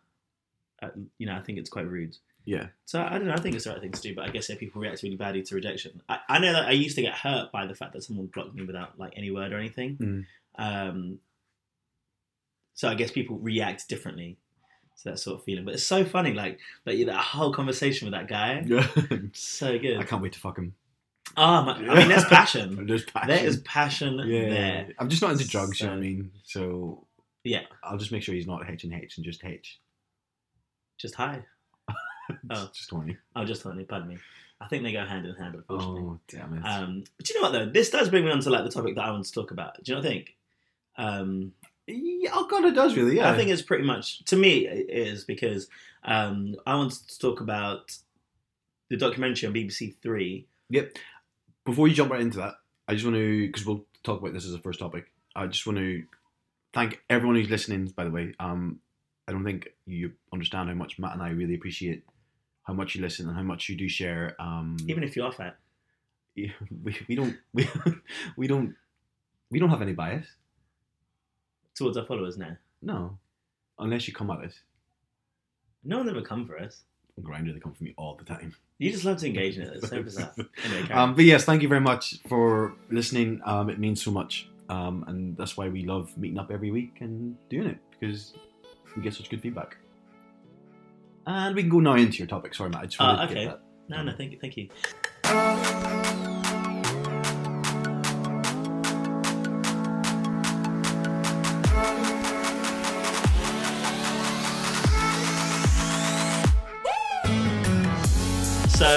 [0.80, 2.16] Uh, you know, I think it's quite rude.
[2.44, 3.34] Yeah, So I don't know.
[3.34, 5.14] I think it's the right thing to do, but I guess yeah, people react really
[5.14, 6.02] badly to rejection.
[6.08, 8.52] I, I know that I used to get hurt by the fact that someone blocked
[8.54, 9.96] me without like any word or anything.
[9.96, 10.26] Mm.
[10.58, 11.18] Um,
[12.74, 14.38] so I guess people react differently
[14.98, 15.64] to that sort of feeling.
[15.64, 18.62] But it's so funny, like like that whole conversation with that guy.
[18.66, 18.86] yeah.
[19.32, 19.98] So good.
[19.98, 20.74] I can't wait to fuck him.
[21.36, 22.86] Oh, my, I mean, there's passion.
[22.86, 23.28] There's passion.
[23.28, 24.48] There is passion yeah.
[24.48, 24.88] there.
[24.98, 25.80] I'm just not into drugs.
[25.80, 26.30] you know what I mean?
[26.44, 27.06] So
[27.44, 27.62] Yeah.
[27.82, 29.80] I'll just make sure he's not H and H and just H.
[30.98, 31.44] Just high.
[32.50, 32.70] Oh.
[32.72, 33.16] just horny.
[33.34, 33.84] Oh, just honey.
[33.84, 34.16] Pardon me.
[34.60, 36.02] I think they go hand in hand, unfortunately.
[36.02, 36.64] Oh damn it.
[36.64, 37.68] Um, but you know what though?
[37.70, 39.82] This does bring me on to like the topic that I want to talk about.
[39.82, 40.36] Do you not think?
[40.96, 41.52] Um,
[41.86, 43.16] yeah, oh god, it does really.
[43.16, 43.30] Yeah.
[43.30, 45.68] I think it's pretty much to me it is because
[46.04, 47.96] um, I wanted to talk about
[48.90, 50.46] the documentary on BBC Three.
[50.70, 50.96] Yep.
[51.64, 52.54] Before you jump right into that,
[52.88, 55.10] I just want to because we'll talk about this as a first topic.
[55.34, 56.04] I just want to
[56.72, 57.86] thank everyone who's listening.
[57.96, 58.80] By the way, um,
[59.26, 62.04] I don't think you understand how much Matt and I really appreciate
[62.64, 64.36] how much you listen and how much you do share.
[64.40, 65.56] Um, Even if you are fat,
[66.36, 66.52] we,
[67.08, 67.68] we don't we,
[68.36, 68.74] we don't
[69.50, 70.26] we don't have any bias.
[71.82, 73.18] Towards our followers now, No,
[73.78, 74.54] unless you come at us.
[75.82, 76.82] no one's ever come for us.
[77.20, 78.54] Grindr, they come for me all the time.
[78.78, 79.74] You just love to engage in it.
[79.76, 80.32] It's so bizarre.
[80.64, 83.40] Anyway, Um, but yes, thank you very much for listening.
[83.44, 86.98] Um, it means so much, um, and that's why we love meeting up every week
[87.00, 88.32] and doing it because
[88.96, 89.76] we get such good feedback.
[91.26, 92.54] And we can go now into your topic.
[92.54, 92.82] Sorry, Matt.
[92.82, 93.52] I just Uh, okay.
[93.88, 94.68] no, no, thank you, thank you.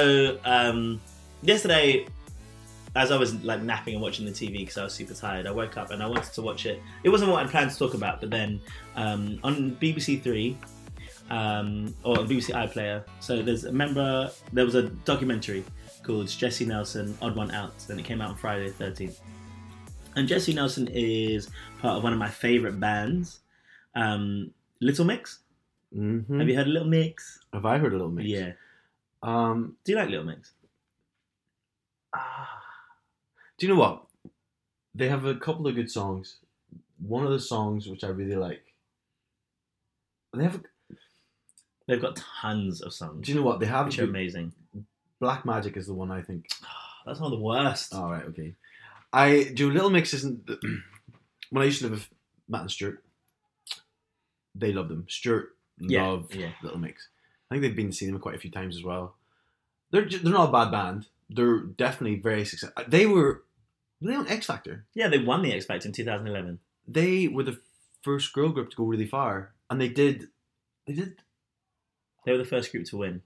[0.06, 1.02] So um,
[1.41, 2.06] yesterday,
[2.96, 5.52] as I was like napping and watching the TV because I was super tired, I
[5.52, 6.80] woke up and I wanted to watch it.
[7.04, 8.62] It wasn't what I planned to talk about, but then
[8.96, 10.60] um, on BBC Three
[11.32, 14.30] um, or BBC iPlayer, so there's a member.
[14.54, 15.63] There was a documentary
[16.04, 19.18] called Jesy Nelson, Odd One Out, and it came out on Friday the 13th.
[20.15, 21.50] And Jesy Nelson is
[21.82, 23.39] part of one of my favorite bands,
[23.96, 25.39] um, Little Mix.
[25.98, 26.38] Mhm.
[26.38, 27.39] Have you heard Little Mix?
[27.54, 28.28] Have I heard a little mix?
[28.30, 28.52] Yeah.
[29.28, 29.76] Um.
[29.84, 30.52] Do you like Little Mix?
[32.14, 32.50] ah.
[33.58, 34.04] Do you know what?
[34.94, 36.38] They have a couple of good songs.
[37.00, 38.64] One of the songs which I really like.
[40.34, 40.56] They have.
[40.56, 40.62] A,
[41.88, 43.86] They've got tons of songs, do you know what they have?
[43.86, 44.52] which are good- amazing.
[45.20, 46.48] Black Magic is the one I think
[47.06, 47.94] That's one of the worst.
[47.94, 48.56] All right, okay.
[49.14, 50.50] I do Little Mix isn't
[51.52, 52.10] when I used to live with
[52.50, 53.04] Matt and Stuart.
[54.56, 55.06] They loved them.
[55.08, 56.50] Stuart Yeah, loved yeah.
[56.64, 57.08] Little Mix.
[57.49, 59.15] I think they've been to see them quite a few times as well.
[59.91, 61.08] They're ju- they're not a bad band.
[61.29, 62.81] They're definitely very successful.
[62.84, 63.43] Uh, they were
[64.01, 64.86] were they on X Factor.
[64.93, 66.60] Yeah, they won the X Factor in 2011.
[66.88, 67.60] They were the
[68.03, 70.27] first girl group to go really far, and they did
[70.86, 71.17] they did
[72.25, 73.21] They were the first group to win.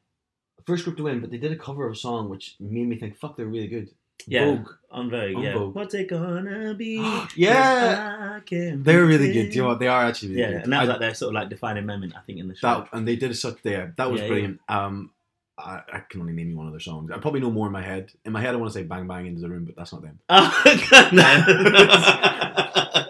[0.66, 2.98] first group to win, but they did a cover of a song which made me
[2.98, 3.90] think, fuck, they're really good.
[4.28, 4.70] Yeah, Vogue.
[4.94, 5.36] En Vogue.
[5.36, 5.76] On yeah, Vogue.
[5.76, 6.98] what's it gonna be?
[7.36, 8.40] Yeah.
[8.50, 9.54] Yes, They're really good.
[9.56, 9.80] You know what?
[9.80, 10.64] They are actually really Yeah, good.
[10.64, 12.56] and that was I- like their sort of like defining moment, I think, in the
[12.56, 12.68] show.
[12.68, 13.94] That and they did such there.
[13.98, 14.60] That was Yeah, brilliant.
[14.68, 15.12] Um,
[15.58, 17.12] I, I can only name you one of their songs.
[17.12, 18.12] I probably know more in my head.
[18.24, 20.02] In my head, I want to say "Bang Bang into the Room," but that's not
[20.02, 20.18] them.
[20.30, 21.44] Oh, no.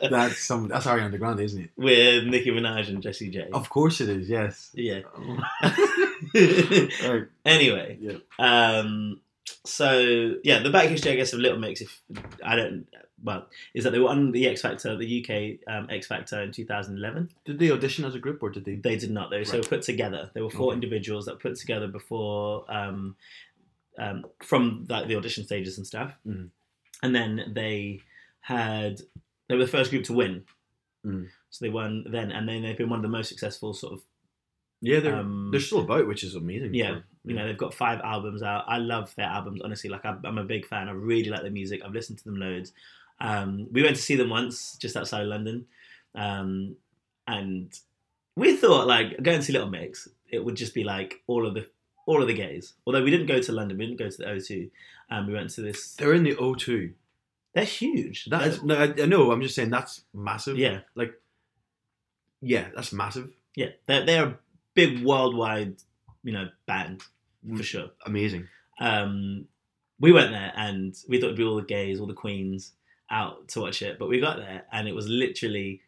[0.09, 0.67] That's some.
[0.69, 1.69] That's Ariana Grande, isn't it?
[1.77, 3.49] With Nicki Minaj and Jessie J.
[3.53, 4.27] Of course it is.
[4.29, 4.71] Yes.
[4.73, 5.01] Yeah.
[6.33, 7.25] Right.
[7.45, 8.17] anyway, Yeah.
[8.39, 9.19] um,
[9.69, 12.01] so yeah, the back history, I guess, of Little Mix, if
[12.43, 12.88] I don't,
[13.23, 16.51] well, is that they were on the X Factor, the UK um, X Factor in
[16.51, 17.29] 2011.
[17.45, 18.75] Did they audition as a group or did they?
[18.75, 19.29] They did not.
[19.29, 20.29] They were so put together.
[20.34, 20.75] There were four Okay.
[20.75, 23.15] individuals that put together before um,
[23.97, 26.49] um, from like the audition stages and stuff, Mhm.
[27.03, 28.01] and then they
[28.41, 29.01] had
[29.47, 30.45] they were the first group to win.
[31.05, 31.27] Mm.
[31.49, 34.01] So they won then, and then they've been one of the most successful sort of
[34.81, 36.73] Yeah, they're Um, they're still about, which is amazing.
[36.73, 38.63] Yeah, for- you know they've got five albums out.
[38.67, 39.89] I love their albums honestly.
[39.89, 40.87] Like I'm, I'm a big fan.
[40.87, 41.81] I really like their music.
[41.83, 42.71] I've listened to them loads.
[43.19, 45.65] Um, we went to see them once just outside London,
[46.15, 46.75] um,
[47.27, 47.77] and
[48.37, 51.53] we thought like going to see Little Mix, it would just be like all of
[51.53, 51.67] the
[52.05, 52.73] all of the gays.
[52.87, 54.69] Although we didn't go to London, we didn't go to the O2.
[55.11, 55.95] Um, we went to this.
[55.95, 56.93] they're in the O2.
[57.53, 58.25] They're huge.
[58.25, 59.31] That no, I, I know.
[59.31, 60.57] I'm just saying that's massive.
[60.57, 61.13] yeah, like
[62.41, 63.29] yeah, that's massive.
[63.55, 63.69] yeah.
[63.85, 64.39] They're they're
[64.79, 65.75] big worldwide,
[66.23, 67.01] you know, band
[67.57, 67.87] for sure.
[68.05, 68.47] Amazing.
[68.79, 69.45] um,
[70.01, 72.71] we went there and we thought it'd be all the gays, all the queens
[73.11, 73.99] out to watch it.
[73.99, 75.81] But we got there and it was literally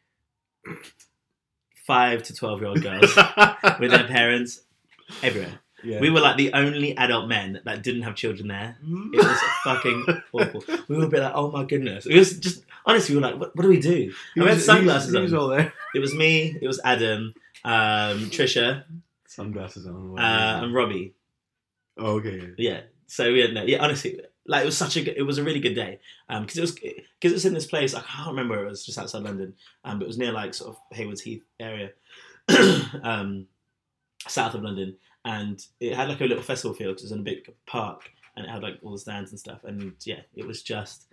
[1.85, 3.15] five to 12 year old girls
[3.79, 4.61] with their parents
[5.23, 5.59] everywhere.
[5.83, 5.99] yeah.
[5.99, 8.77] We were like the only adult men that didn't have children there.
[9.13, 10.63] It was fucking awful.
[10.87, 12.05] We were a bit like, oh my goodness.
[12.05, 14.13] It was just, honestly, we were like, what, what do we do?
[14.35, 15.39] He I had sunglasses he was, he was on.
[15.39, 15.73] all there.
[15.95, 18.83] It was me, it was Adam, um, Trisha,
[19.27, 20.19] Sunglasses on.
[20.19, 21.13] uh, and Robbie.
[21.97, 22.51] oh, okay.
[22.57, 22.81] yeah.
[23.07, 25.43] So we had no, yeah, honestly, like it was such a good, it was a
[25.43, 28.29] really good day um because it was because it was in this place I can't
[28.29, 31.21] remember it was just outside London, um, but it was near like sort of Haywards
[31.21, 31.91] Heath area,
[33.03, 33.47] um,
[34.27, 34.95] south of London,
[35.25, 38.45] and it had like a little festival field it was in a big park and
[38.45, 41.07] it had like all the stands and stuff, and yeah, it was just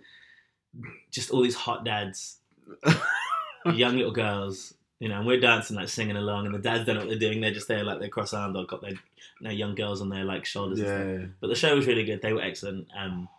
[1.11, 2.37] just all these hot dads,
[3.73, 4.73] young little girls.
[4.99, 7.19] You know, and we're dancing, like singing along, and the dads don't know what they're
[7.19, 7.39] doing.
[7.39, 8.97] They're just there, like they're cross-armed or got their you
[9.39, 10.79] know, young girls on their like shoulders.
[10.79, 11.07] and stuff.
[11.07, 11.27] Yeah.
[11.39, 12.21] But the show was really good.
[12.21, 13.29] They were excellent, um,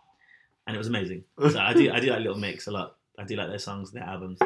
[0.65, 1.23] and it was amazing.
[1.51, 2.95] So I do I do like Little Mix a lot.
[3.17, 4.39] I do like their songs, their albums.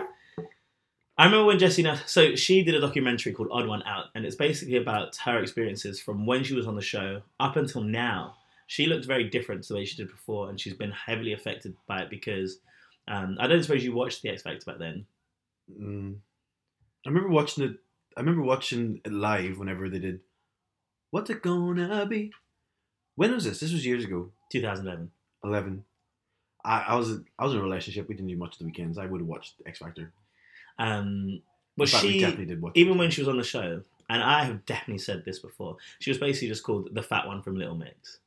[1.18, 4.26] I remember when Jessie Nash, so she did a documentary called Odd One Out, and
[4.26, 8.36] it's basically about her experiences from when she was on the show up until now.
[8.68, 11.76] She looked very different to the way she did before, and she's been heavily affected
[11.88, 12.60] by it because
[13.08, 15.06] um, I don't suppose you watched the X Factor back then.
[15.72, 16.16] Mm.
[17.06, 17.78] I remember watching it.
[18.18, 20.22] I remember watching it live whenever they did.
[21.12, 22.32] What's it gonna be?
[23.16, 23.60] When was this?
[23.60, 24.32] This was years ago.
[24.52, 25.12] 2011.
[25.44, 25.84] Eleven.
[26.64, 28.08] I, I was I was in a relationship.
[28.08, 28.98] We didn't do much of the weekends.
[28.98, 30.12] I would have watched X Factor.
[30.80, 31.42] Um,
[31.78, 32.74] but fact, we she, definitely did watch.
[32.76, 36.10] even when she was on the show, and I have definitely said this before, she
[36.10, 38.20] was basically just called the fat one from Little Mix.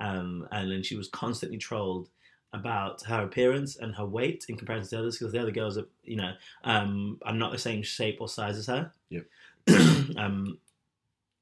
[0.00, 2.08] Um, and then she was constantly trolled
[2.52, 5.86] about her appearance and her weight in comparison to others because the other girls are,
[6.02, 6.32] you know,
[6.64, 8.92] um, are not the same shape or size as her.
[9.10, 9.26] Yep.
[10.16, 10.58] um,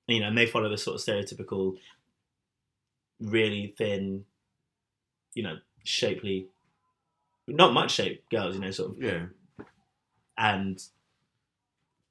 [0.07, 1.77] you know, and they follow the sort of stereotypical,
[3.21, 4.25] really thin,
[5.35, 6.49] you know, shapely,
[7.47, 9.27] not much shape girls, you know, sort of yeah,
[10.37, 10.83] and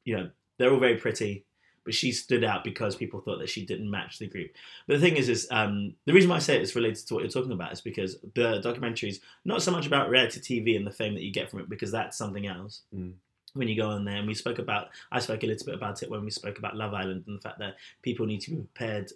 [0.03, 1.45] you know they're all very pretty
[1.87, 4.51] but she stood out because people thought that she didn't match the group.
[4.87, 7.23] But the thing is is um, the reason why i say it's related to what
[7.23, 10.85] you're talking about is because the documentary is not so much about reality tv and
[10.85, 12.81] the fame that you get from it because that's something else.
[12.93, 13.13] Mm.
[13.53, 16.03] when you go on there and we spoke about i spoke a little bit about
[16.03, 18.57] it when we spoke about love island and the fact that people need to be
[18.57, 19.09] prepared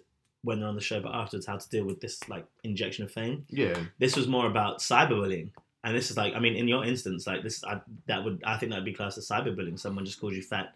[0.44, 3.12] when they're on the show but afterwards how to deal with this like injection of
[3.12, 3.44] fame.
[3.50, 3.78] Yeah.
[3.98, 5.50] this was more about cyberbullying.
[5.84, 8.56] And this is like i mean in your instance like this I, that would i
[8.56, 9.78] think that would be classed as cyberbullying.
[9.78, 10.74] Someone just called you fat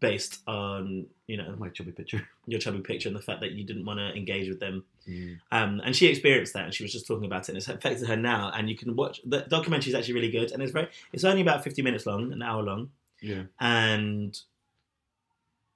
[0.00, 2.26] based on you know My chubby picture.
[2.46, 5.38] your chubby picture and the fact that you didn't want to engage with them Mm.
[5.52, 8.08] um, and she experienced that and she was just talking about it and it's affected
[8.08, 10.88] her now and you can watch the documentary is actually really good and it's very
[11.12, 12.88] it's only about 50 minutes long an hour long
[13.20, 13.42] Yeah.
[13.60, 14.40] and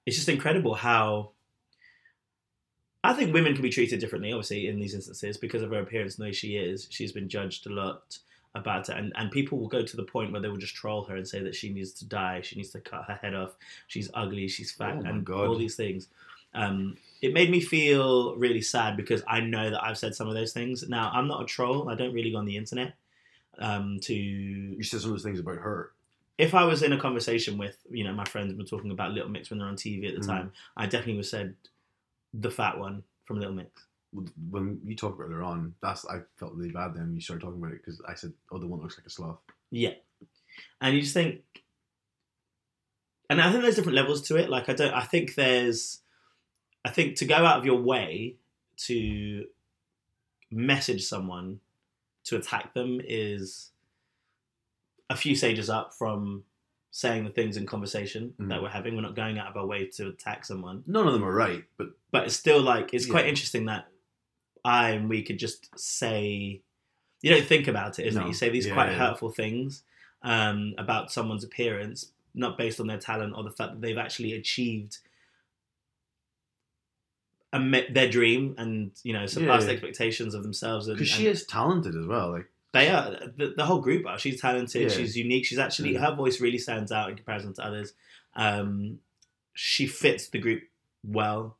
[0.07, 1.33] it's just incredible how
[3.05, 6.19] I think women can be treated differently, obviously, in these instances because of her appearance
[6.19, 6.89] way she is.
[6.91, 8.19] She's been judged a lot
[8.55, 11.05] about it, and, and people will go to the point where they will just troll
[11.05, 13.55] her and say that she needs to die, she needs to cut her head off,
[13.87, 15.49] she's ugly, she's fat, Oh and God.
[15.49, 16.09] all these things.
[16.55, 20.35] Um, it made me feel really sad because I know that I've said some of
[20.35, 20.89] those things.
[20.89, 22.95] Now, I'm not a troll, I don't really go on the internet
[23.59, 25.93] um, to You said some of those things about her.
[26.39, 29.29] if I was in a conversation with, you know, my friends were talking about Little
[29.29, 30.27] Mix when they're on TV at the Mm.
[30.27, 31.55] time, I definitely would have said
[32.33, 33.85] the fat one from Little Mix.
[34.51, 36.95] When you talked earlier on, that's I felt really bad.
[36.95, 39.07] Then you started talking about it because I said, "Oh, the one that looks like
[39.07, 39.39] a sloth."
[39.71, 39.95] Yeah.
[40.81, 41.43] And you just think
[43.31, 44.49] and I think there's different levels to it.
[44.49, 46.01] Like I don't I think there's
[46.85, 48.37] I think to go out of your way
[48.79, 49.47] to
[50.51, 51.61] message someone
[52.25, 53.71] to attack them is
[55.11, 56.45] a few stages up from
[56.91, 58.49] saying the things in conversation Mhm.
[58.49, 58.95] that we're having.
[58.97, 60.83] We're not going out of our way to attack someone.
[60.87, 63.89] None of them are right, but but it's still like it's quite interesting that
[64.65, 66.61] and we could just say,
[67.23, 68.27] you don't think about it, isn't it?
[68.27, 68.99] You say these Yeah, quite yeah.
[68.99, 69.83] hurtful things
[70.23, 74.33] um, about someone's appearance, not based on their talent or the fact that they've actually
[74.35, 74.99] achieved
[77.53, 79.73] their dream and you know surpassed Yeah.
[79.73, 80.89] expectations of themselves.
[80.89, 82.31] Because she is talented as well.
[82.33, 84.19] Like they are the, the whole group are.
[84.19, 84.93] She's talented.
[84.93, 85.47] She's unique.
[85.47, 87.95] She's actually her voice really stands out in comparison to others.
[88.35, 88.99] Um,
[89.55, 90.63] she fits the group
[91.03, 91.57] well.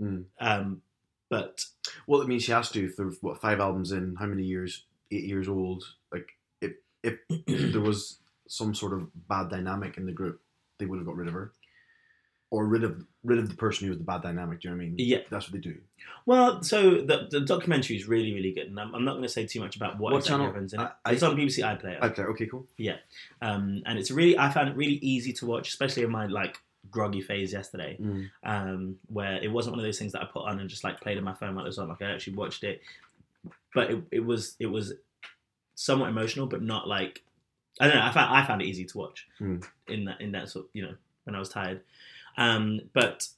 [0.00, 0.24] Mm.
[0.40, 0.82] Um,
[1.30, 1.64] but
[2.06, 4.84] well, I mean, she has to for what five albums in how many years?
[5.12, 5.82] Eight years old.
[6.12, 6.28] Like
[6.60, 7.18] if if
[7.72, 10.40] there was some sort of bad dynamic in the group,
[10.78, 11.52] they would have got rid of her,
[12.50, 14.60] or rid of rid of the person who was the bad dynamic.
[14.60, 14.94] Do you know what I mean?
[14.98, 15.18] Yeah.
[15.30, 15.76] that's what they do.
[16.26, 19.28] Well, so the, the documentary is really, really good, and I'm, I'm not going to
[19.28, 20.46] say too much about what, What exactly channel?
[20.52, 20.84] happens in it.
[20.84, 22.66] I- I- it's on BBC iPlayer, Okay, okay, cool.
[22.78, 22.96] Yeah,
[23.42, 26.58] um, and it's really I found it really easy to watch, especially in my like
[26.90, 28.30] groggy phase yesterday, Mm.
[28.44, 31.00] um, where it wasn't one of those things that I put on and just like
[31.00, 31.88] played on my phone while it was on.
[31.88, 32.80] Like I actually watched it,
[33.74, 34.94] but it, it was it was
[35.74, 37.22] somewhat emotional, but not like
[37.80, 38.02] I don't know.
[38.04, 39.64] I found I found it easy to watch Mm.
[39.88, 41.82] in that in that sort you know when I was tired,
[42.36, 43.28] um, but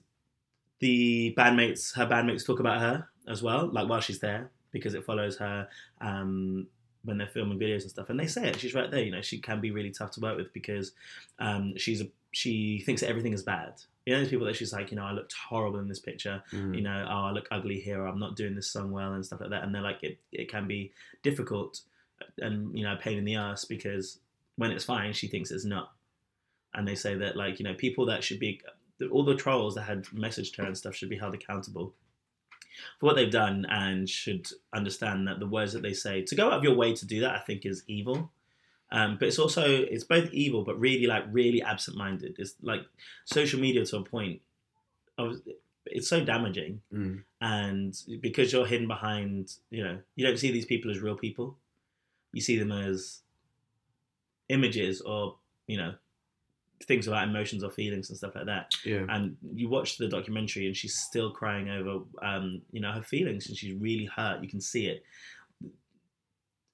[0.79, 5.05] the bandmates her bandmates talk about her as well, like while she's there because it
[5.05, 5.69] follows her
[6.01, 6.67] um,
[7.05, 8.59] when they're filming videos and stuff, and they say it.
[8.59, 9.03] She's right there.
[9.03, 10.93] You know, she can be really tough to work with because
[11.39, 13.75] um, she's a, she thinks that everything is bad.
[14.07, 16.43] You know, those people that she's like, you know, I looked horrible in this picture.
[16.53, 16.75] Mm.
[16.75, 18.05] You know, oh, I look ugly here.
[18.05, 19.63] I'm not doing this song well and stuff like that.
[19.63, 20.93] And they're like, it, it can be
[21.23, 21.81] difficult
[22.39, 24.19] and you know, a pain in the ass because
[24.57, 25.93] when it's fine, she thinks it's not.
[26.75, 28.61] And they say that like you know, people that should be
[29.11, 31.95] all the trolls that had messaged her and stuff should be held accountable
[32.99, 36.47] for what they've done and should understand that the words that they say to go
[36.47, 38.31] out of your way to do that, I think, is evil.
[38.93, 42.37] Um, but it's also it's both evil, but really like really absent-minded.
[42.39, 42.83] It's like
[43.25, 44.43] social media to a point.
[45.19, 45.37] Of,
[45.87, 47.25] it's so damaging, Mm.
[47.41, 51.57] and because you're hidden behind, you know, you don't see these people as real people.
[52.33, 53.23] You see them as
[54.49, 55.95] images or you know
[56.85, 59.07] things about emotions or feelings and stuff like that Yeah.
[59.09, 63.49] and you watch the documentary and she's still crying over um, you know her feelings
[63.49, 65.05] and she's really hurt you can see it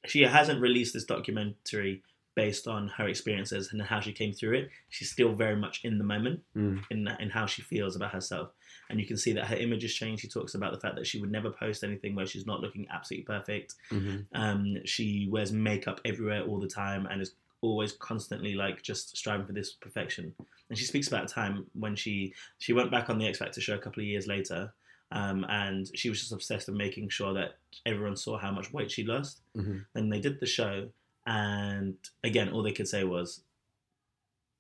[0.07, 2.03] she hasn't released this documentary
[2.35, 5.99] based on her experiences and how she came through it she's still very much in
[5.99, 6.83] the moment Mm.
[6.91, 8.51] in, in how she feels about herself
[8.91, 11.07] and you can see that her image has changed she talks about the fact that
[11.07, 14.27] she would never post anything where she's not looking absolutely perfect Mhm.
[14.35, 19.45] um, she wears makeup everywhere all the time and is always constantly like just striving
[19.45, 20.33] for this perfection.
[20.69, 23.61] And she speaks about a time when she she went back on the X Factor
[23.61, 24.73] show a couple of years later,
[25.11, 28.91] um, and she was just obsessed with making sure that everyone saw how much weight
[28.91, 29.41] she lost.
[29.57, 29.85] Mhm.
[29.95, 30.91] And they did the show,
[31.27, 33.43] and again, all they could say was,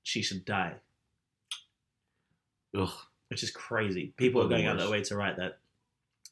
[0.03, 0.77] "She should die,"
[2.75, 2.91] Ugh.
[3.29, 4.13] which is crazy.
[4.17, 5.59] People are going out their way to write that.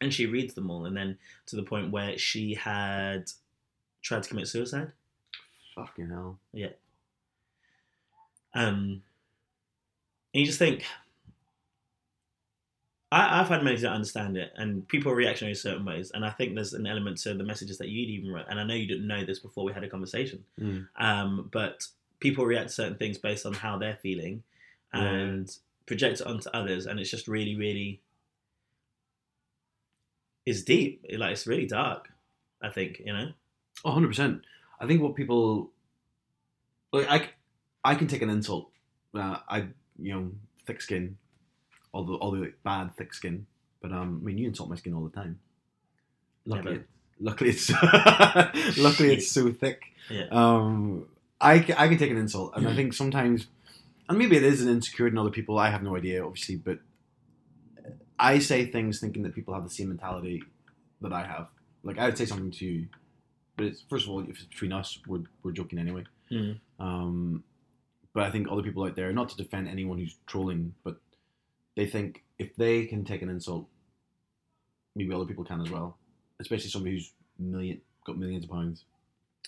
[0.01, 3.31] And she reads them all, and then to the point where she had
[4.03, 4.93] tried to commit suicide.
[5.75, 6.39] Fucking hell.
[6.53, 6.73] Yeah.
[8.55, 9.03] Um,
[10.33, 10.85] and you just think,
[13.19, 16.25] I, I find many to understand it, and people are reactionary in certain ways, and
[16.25, 18.75] I think there's an element to the messages that you'd even wrote, and I know
[18.75, 20.89] you didn't know this before we had a conversation, Mm.
[20.97, 21.87] um, but
[22.21, 24.43] people react to certain things based on how they're feeling,
[24.93, 25.47] and
[25.87, 28.01] project it onto others, and it's just really, really,
[30.45, 31.05] is deep.
[31.17, 32.11] Like it's really dark.
[32.63, 33.33] I think you know.
[33.85, 34.41] Oh, 100%.
[34.81, 35.71] I think what people
[36.93, 37.35] like
[37.85, 38.71] I can take an insult.
[39.15, 39.59] Uh, I
[39.99, 40.33] you know
[40.67, 41.17] thick skin,
[41.97, 43.47] all the all the bad thick skin.
[43.81, 45.41] But um, I mean you insult my skin all the time.
[46.45, 46.87] Luckily, it,
[47.19, 47.71] luckily it's
[48.79, 49.83] luckily it's so thick.
[50.11, 50.27] Yeah.
[50.31, 51.07] Um,
[51.41, 53.47] I I can take an insult, and I think sometimes,
[54.09, 55.59] and maybe it is an insecurity in other people.
[55.59, 56.79] I have no idea, obviously, but
[58.19, 60.43] I say things thinking that people have the same mentality
[61.01, 61.49] that I have.
[61.83, 62.87] Like I would say something to you,
[63.57, 66.05] but it's first of all, if it's between us, we're we're joking anyway.
[66.31, 66.59] Mm.
[66.79, 67.45] Um,
[68.13, 70.97] but I think other people out there, not to defend anyone who's trolling, but
[71.77, 73.69] they think if they can take an insult,
[74.95, 75.97] maybe other people can as well.
[76.41, 78.85] Especially somebody who's million got millions of pounds.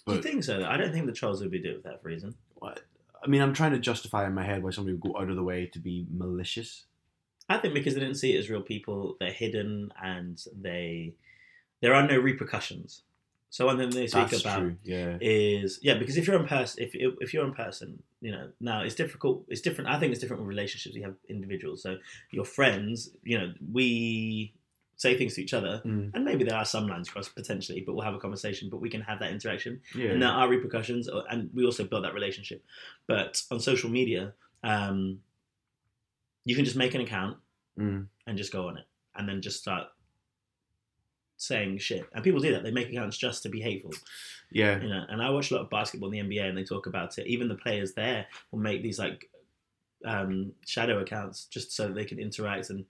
[0.07, 0.65] Do you think so?
[0.65, 2.35] I don't think the trolls would be doing it for that reason.
[2.55, 2.85] what-
[3.23, 5.35] I mean, I'm trying to justify in my head why somebody would go out of
[5.35, 6.85] the way to be malicious.
[7.49, 11.15] I think because they didn't see it as real people, they're hidden and they
[11.81, 13.03] there are no repercussions.
[13.51, 14.77] So one thing they speak That's about true.
[14.85, 15.17] Yeah.
[15.21, 18.83] is yeah, because if you're in person, if if you're in person, you know now
[18.83, 19.45] it's difficult.
[19.49, 19.89] It's different.
[19.91, 20.95] I think it's different with relationships.
[20.95, 21.97] You have individuals, so
[22.31, 23.11] your friends.
[23.23, 24.53] You know, we
[24.97, 27.95] say things to each other, Mm, and maybe there are some lines crossed potentially, but
[27.95, 28.69] we'll have a conversation.
[28.69, 30.11] But we can have that interaction yeah.
[30.11, 32.65] and there are repercussions, uh, and we also build that relationship.
[33.07, 34.35] But on social media,
[34.65, 35.21] um,
[36.45, 37.39] you can just make an account
[37.79, 39.87] Mm, and just go on it, and then just start
[41.39, 42.63] saying shit, and people do that.
[42.63, 43.93] They make accounts just to be hateful.
[44.51, 44.81] Yeah.
[44.81, 46.87] You know, and I watch a lot of basketball in the NBA, and they talk
[46.87, 47.27] about it.
[47.27, 49.31] Even the players there will make these like
[50.05, 52.85] um, shadow accounts just so that they can interact and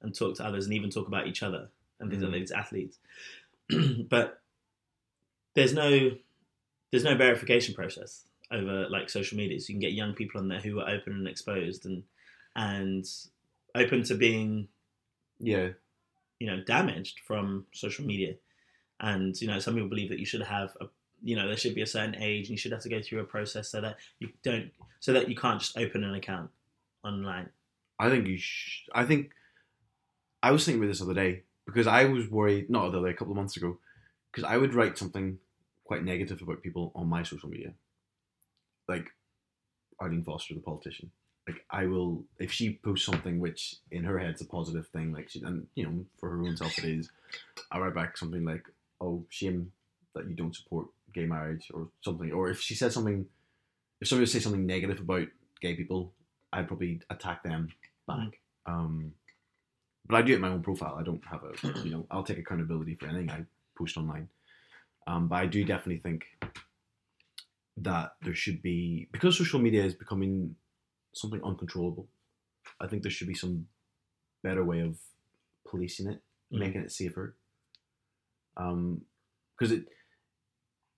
[0.00, 1.68] and talk to others, and even talk about each other
[2.00, 2.26] and things Mhm.
[2.26, 2.98] like that, these athletes.
[4.08, 4.40] but
[5.54, 6.10] there's no
[6.90, 10.48] there's no verification process over like social media, so you can get young people on
[10.48, 12.02] there who are open and exposed and
[12.56, 13.04] and
[13.74, 14.68] open to being
[15.40, 15.70] Yeah.
[16.40, 18.34] You know damaged from social media.
[19.00, 20.86] And you know some people believe that you should have a
[21.22, 23.20] you know there should be a certain age and you should have to go through
[23.20, 24.70] a process so that you don't
[25.00, 26.50] so that you can't just open an account
[27.04, 27.48] online.
[27.98, 29.32] I think you sh- I think
[30.42, 33.08] I was thinking about this the other day because I was worried not the other
[33.08, 33.78] day, a couple of months ago
[34.30, 35.38] because I would write something
[35.84, 37.72] quite negative about people on my social media,
[38.88, 39.10] like
[40.00, 41.10] Arlene Foster, the politician.
[41.46, 45.28] Like I will if she posts something which in her head's a positive thing, like
[45.28, 47.10] she and you know for her own self it is.
[47.70, 48.64] I write back something like,
[49.00, 49.72] "Oh, shame
[50.14, 52.32] that you don't support gay marriage" or something.
[52.32, 53.26] Or if she says something,
[54.00, 55.28] if somebody says something negative about
[55.60, 56.12] gay people,
[56.52, 57.68] I'd probably attack them
[58.06, 58.40] back.
[58.66, 59.12] Um,
[60.06, 60.96] but I do it in my own profile.
[60.98, 63.44] I don't have a, you know, I'll take accountability for anything I
[63.76, 64.28] post online.
[65.06, 66.26] Um, but I do definitely think
[67.78, 70.56] that there should be, because social media is becoming
[71.14, 72.06] something uncontrollable,
[72.80, 73.68] I think there should be some
[74.42, 74.98] better way of
[75.68, 76.22] policing it,
[76.52, 76.58] Mhm.
[76.58, 77.34] making it safer.
[78.56, 79.04] Um,
[79.56, 79.86] because it,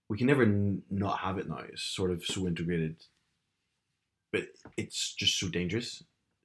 [0.08, 1.58] we can never n- not have it now.
[1.58, 3.04] It's sort of so integrated,
[4.32, 6.02] but it's just so dangerous.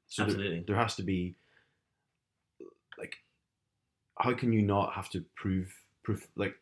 [0.07, 0.60] So there- Absolutely.
[0.62, 1.36] there has to be
[2.97, 3.23] like
[4.19, 6.60] how can you not have to prove proof like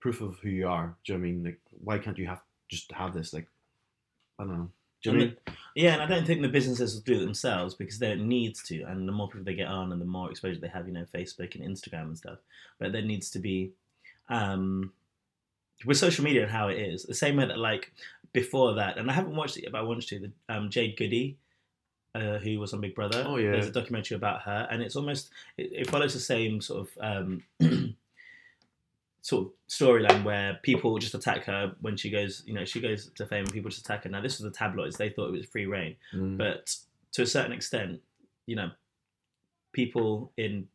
[0.00, 2.26] proof of who you are do you know what i mean like why can't you
[2.26, 3.48] have just have this like
[4.38, 4.70] i don't know
[5.02, 5.56] do you know what I mean?
[5.74, 8.56] yeah and i don't think the businesses will do it themselves because they don't need
[8.56, 10.92] to and the more people they get on and the more exposure they have you
[10.92, 12.38] know facebook and instagram and stuff
[12.78, 13.70] but there needs to be
[14.28, 14.92] um
[15.84, 17.92] with social media and how it is the same way that like
[18.32, 20.96] before that and i haven't watched it yet but i wanted to the um, jade
[20.96, 21.36] goody
[22.14, 23.24] uh, who was on Big Brother.
[23.26, 23.52] Oh, yeah.
[23.52, 26.98] There's a documentary about her, and it's almost it, it follows the same sort of
[27.00, 27.42] um,
[29.22, 33.10] sort of storyline where people just attack her when she goes, you know, she goes
[33.16, 34.10] to fame and people just attack her.
[34.10, 36.38] Now this was the tabloids; they thought it was free reign, Mm.
[36.38, 36.74] but
[37.12, 38.00] to a certain extent,
[38.46, 38.70] you know,
[39.72, 40.68] people in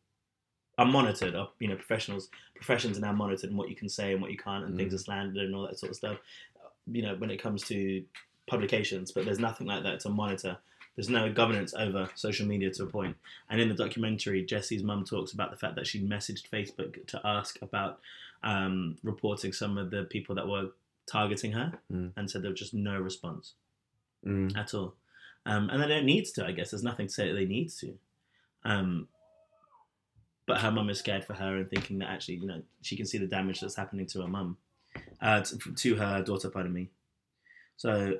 [0.78, 1.34] are monitored.
[1.34, 4.30] Are, you know, professionals professions are now monitored and what you can say and what
[4.30, 4.78] you can't, and Mm.
[4.78, 6.18] things are slandered and all that sort of stuff.
[6.86, 8.04] You know, when it comes to
[8.46, 10.58] publications, but there's nothing like that to monitor.
[10.96, 13.16] There's no governance over social media to a point.
[13.50, 17.20] And in the documentary, Jesy's mum talks about the fact that she messaged Facebook to
[17.24, 18.00] ask about
[18.44, 20.70] um, reporting some of the people that were
[21.06, 22.12] targeting her, Mm.
[22.16, 23.54] and said there was just no response
[24.24, 24.56] Mm.
[24.56, 24.94] at all.
[25.46, 26.70] Um, and they don't need to, I guess.
[26.70, 27.98] There's nothing to say that they need to.
[28.64, 29.08] Um,
[30.46, 33.04] but her mum is scared for her and thinking that actually, you know, she can
[33.06, 34.56] see the damage that's happening to her mum,
[35.20, 36.90] uh, to, to her daughter, pardon me.
[37.76, 38.18] So,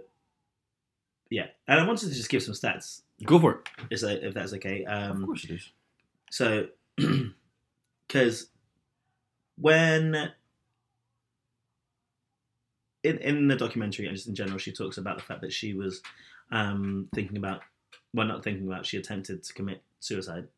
[1.31, 1.47] yeah.
[1.69, 4.85] And I wanted to just give some stats, go for it if if that's okay.
[4.85, 5.71] Um, of course it is
[6.31, 6.69] so,
[8.09, 8.49] because
[9.57, 10.33] when
[13.03, 15.75] in in the documentary and just in general, she talks about the fact that she
[15.75, 16.03] was
[16.51, 17.61] um, thinking about,
[18.13, 20.49] well, not thinking about, she attempted to commit suicide.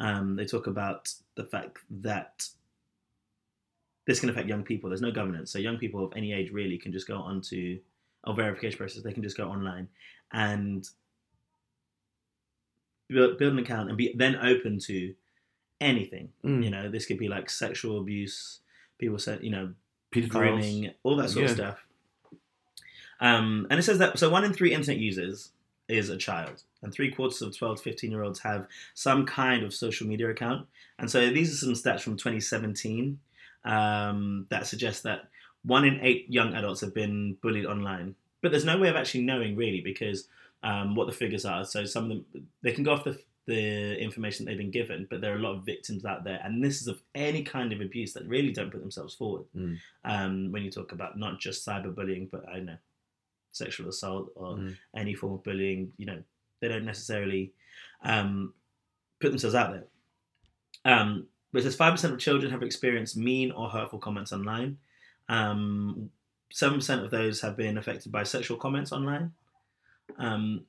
[0.00, 2.48] Um, they talk about the fact that
[4.06, 4.88] this can affect young people.
[4.90, 7.78] There's no governance, so young people of any age really can just go onto
[8.24, 9.02] a verification process.
[9.02, 9.88] They can just go online
[10.32, 10.88] and
[13.08, 15.14] build, build an account and be then open to
[15.80, 16.30] anything.
[16.44, 16.64] Mm.
[16.64, 18.60] You know, this could be like sexual abuse,
[18.98, 19.72] people say, you know,
[20.28, 21.84] grooming, all that sort of stuff.
[23.20, 25.50] Um, and it says that so one in three internet users
[25.88, 29.64] is a child, and three quarters of 12 to 15 year olds have some kind
[29.64, 30.66] of social media account.
[30.98, 33.18] And so these are some stats from 2017
[33.64, 35.28] um, that suggest that
[35.64, 38.14] one in eight young adults have been bullied online.
[38.40, 40.28] But there's no way of actually knowing really because
[40.62, 41.64] um, what the figures are.
[41.64, 43.18] So some of them they can go off the
[43.48, 46.62] the information they've been given, but there are a lot of victims out there, and
[46.62, 49.44] this is of any kind of abuse that really don't put themselves forward.
[49.56, 49.76] Mm.
[50.04, 52.76] Um, when you talk about not just cyberbullying, but I don't know
[53.50, 54.76] sexual assault or Mm.
[54.94, 56.22] any form of bullying, you know,
[56.60, 57.52] they don't necessarily
[58.04, 58.52] um,
[59.20, 59.86] put themselves out there.
[60.84, 64.78] Um, but it says five percent of children have experienced mean or hurtful comments online.
[65.28, 66.10] Um,
[66.50, 69.32] Seven percent of those have been affected by sexual comments online.
[70.18, 70.64] Um,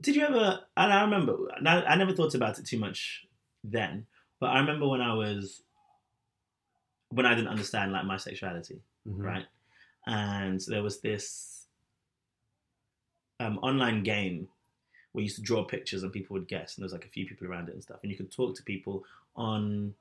[0.00, 0.60] did you ever?
[0.76, 3.26] And I remember, and I, I never thought about it too much
[3.64, 4.06] then,
[4.40, 5.62] but I remember when I was
[7.10, 9.22] when I didn't understand like my sexuality Mhm.
[9.22, 9.46] right?
[10.06, 11.66] And there was this
[13.40, 14.48] um, online game
[15.12, 17.08] where you used to draw pictures and people would guess, and there was like a
[17.10, 19.04] few people around it and stuff, and you could talk to people
[19.36, 19.94] on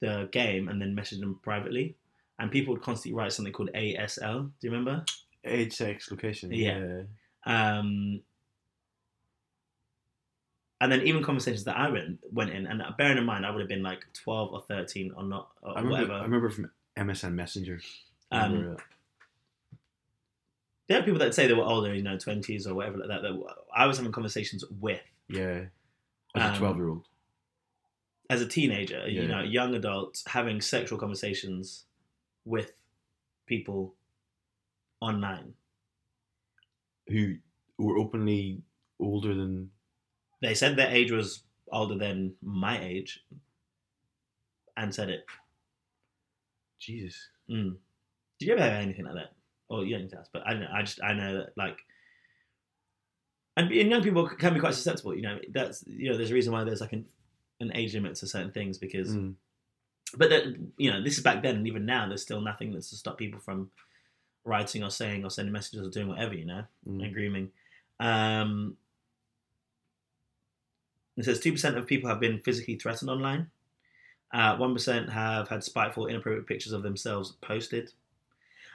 [0.00, 1.96] the game and then message them privately,
[2.38, 4.44] and people would constantly write something called ASL.
[4.60, 5.04] Do you remember?
[5.44, 6.52] Age, sex, location.
[6.52, 7.02] Yeah.
[7.46, 8.20] Um,
[10.80, 13.60] and then even conversations that I went went in, and bearing in mind I would
[13.60, 15.90] have been like twelve or thirteen or not or I remember.
[15.90, 16.12] whatever.
[16.14, 17.80] I remember from MSN Messenger.
[18.32, 18.84] Um, remember that.
[20.88, 23.22] there are people that say they were older, you know, twenties or whatever like that.
[23.22, 23.38] That
[23.74, 25.64] I was having conversations with yeah.
[26.34, 27.06] As um, a twelve-year-old.
[28.30, 31.84] as a teenager, you know, young adult having sexual conversations
[32.44, 32.72] with
[33.46, 33.94] people
[35.00, 35.54] online.
[37.08, 37.34] who
[37.78, 38.62] were openly
[39.00, 39.70] older than
[40.40, 43.20] They said their age was older than my age,
[44.76, 45.24] and said it.
[46.78, 47.28] Jesus.
[47.50, 47.76] Mm.
[48.38, 49.32] Did you ever have anything like that?
[49.68, 50.70] Or you don't need to ask, but I don't know.
[50.72, 51.76] I just I know that like,
[53.56, 55.14] and, and young people can be quite susceptible.
[55.14, 57.04] You know, that's you know, there's a reason why there's like an
[57.60, 59.34] an age limit to certain things because, Mm.
[60.16, 60.44] but that
[60.78, 63.18] you know, this is back then, and even now, there's still nothing that's to stop
[63.18, 63.70] people from
[64.44, 66.34] writing or saying or sending messages or doing whatever.
[66.34, 67.04] You know, Mm.
[67.04, 67.50] and grooming.
[68.00, 68.76] Um,
[71.16, 73.50] it says two percent of people have been physically threatened online.
[74.32, 77.92] Uh, One have had spiteful, inappropriate pictures of themselves posted.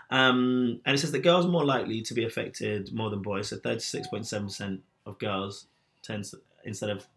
[0.09, 3.47] Um, and it says that girls are more likely to be affected more than boys.
[3.49, 5.67] So thirty-six point seven percent of girls
[6.03, 7.07] tends instead of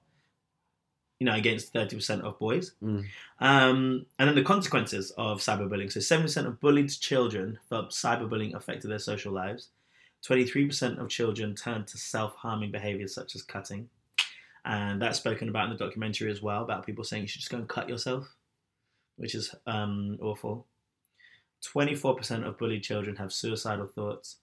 [1.19, 2.73] you know against thirty percent of boys.
[2.83, 3.05] Mm.
[3.41, 5.93] Um, and then the consequences of cyberbullying.
[5.93, 9.69] So seven percent of bullied children felt cyberbullying affected their social lives.
[10.23, 13.91] Twenty-three percent of children turned to self-harming behaviours such as cutting,
[14.69, 17.51] and that's spoken about in the documentary as well about people saying you should just
[17.51, 18.29] go and cut yourself,
[19.16, 20.66] which is um, awful.
[21.75, 24.37] 24% of bullied children have suicidal thoughts.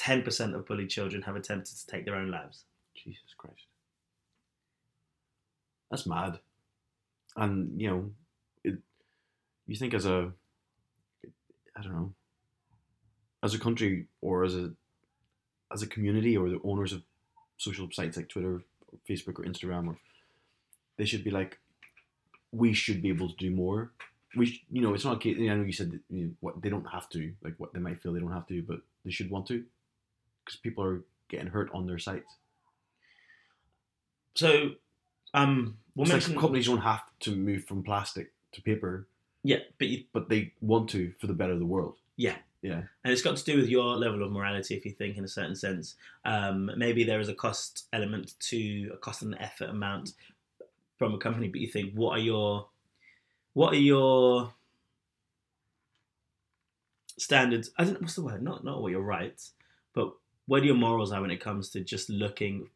[0.00, 2.64] 10% of bullied children have attempted to take their own lives.
[2.94, 3.66] Jesus Christ.
[5.90, 6.38] That's mad.
[7.36, 8.10] And you know,
[8.64, 8.78] it,
[9.66, 10.32] you think as a,
[11.76, 12.12] I don't know,
[13.42, 14.72] as a country or as a,
[15.70, 17.02] as a community or the owners of
[17.58, 18.62] social sites like Twitter,
[19.08, 19.98] Facebook, or Instagram, or
[20.96, 21.58] they should be like,
[22.52, 23.90] we should be able to do more.
[24.36, 25.20] We, sh- you know, it's not.
[25.20, 27.72] case- I know you said that, you know, what they don't have to, like what
[27.72, 29.64] they might feel they don't have to, but they should want to,
[30.44, 32.34] because people are getting hurt on their sites.
[34.34, 34.72] So,
[35.32, 39.06] um, we'll mention like companies don't have to move from plastic to paper,
[39.42, 41.96] yeah, but you, but they want to for the better of the world.
[42.16, 42.36] Yeah.
[42.62, 42.82] Yeah.
[43.04, 44.74] and it's got to do with your level of morality.
[44.74, 45.94] If you think in a certain sense,
[46.24, 50.14] um, maybe there is a cost element to a cost and effort amount
[50.96, 52.68] from a company, but you think, what are your,
[53.52, 54.52] what are your
[57.18, 57.70] standards?
[57.78, 58.00] I don't.
[58.00, 58.42] What's the word?
[58.42, 59.52] Not not what your rights,
[59.94, 60.12] but
[60.46, 62.68] what your morals are when it comes to just looking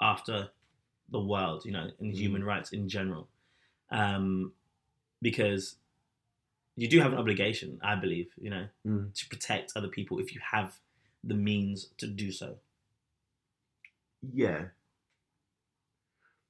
[0.00, 0.48] after
[1.10, 3.28] the world, you know, and human rights in general.
[3.90, 4.52] Um,
[5.22, 5.76] because
[6.76, 9.12] you do have an obligation, I believe, you know, Mm.
[9.14, 10.78] to protect other people if you have
[11.22, 12.58] the means to do so.
[14.32, 14.66] Yeah.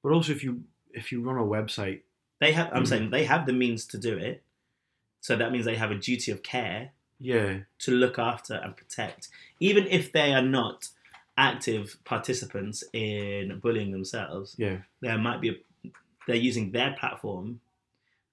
[0.02, 2.02] But also, if you if you run a website,
[2.40, 2.70] They have.
[2.72, 2.88] I'm Mhm.
[2.88, 4.42] saying they have the means to do it,
[5.20, 9.28] so that means they have a duty of care yeah, to look after and protect,
[9.60, 10.88] even if they are not
[11.36, 14.54] active participants in bullying themselves.
[14.58, 15.90] yeah, there might be a,
[16.26, 17.60] they're using their platform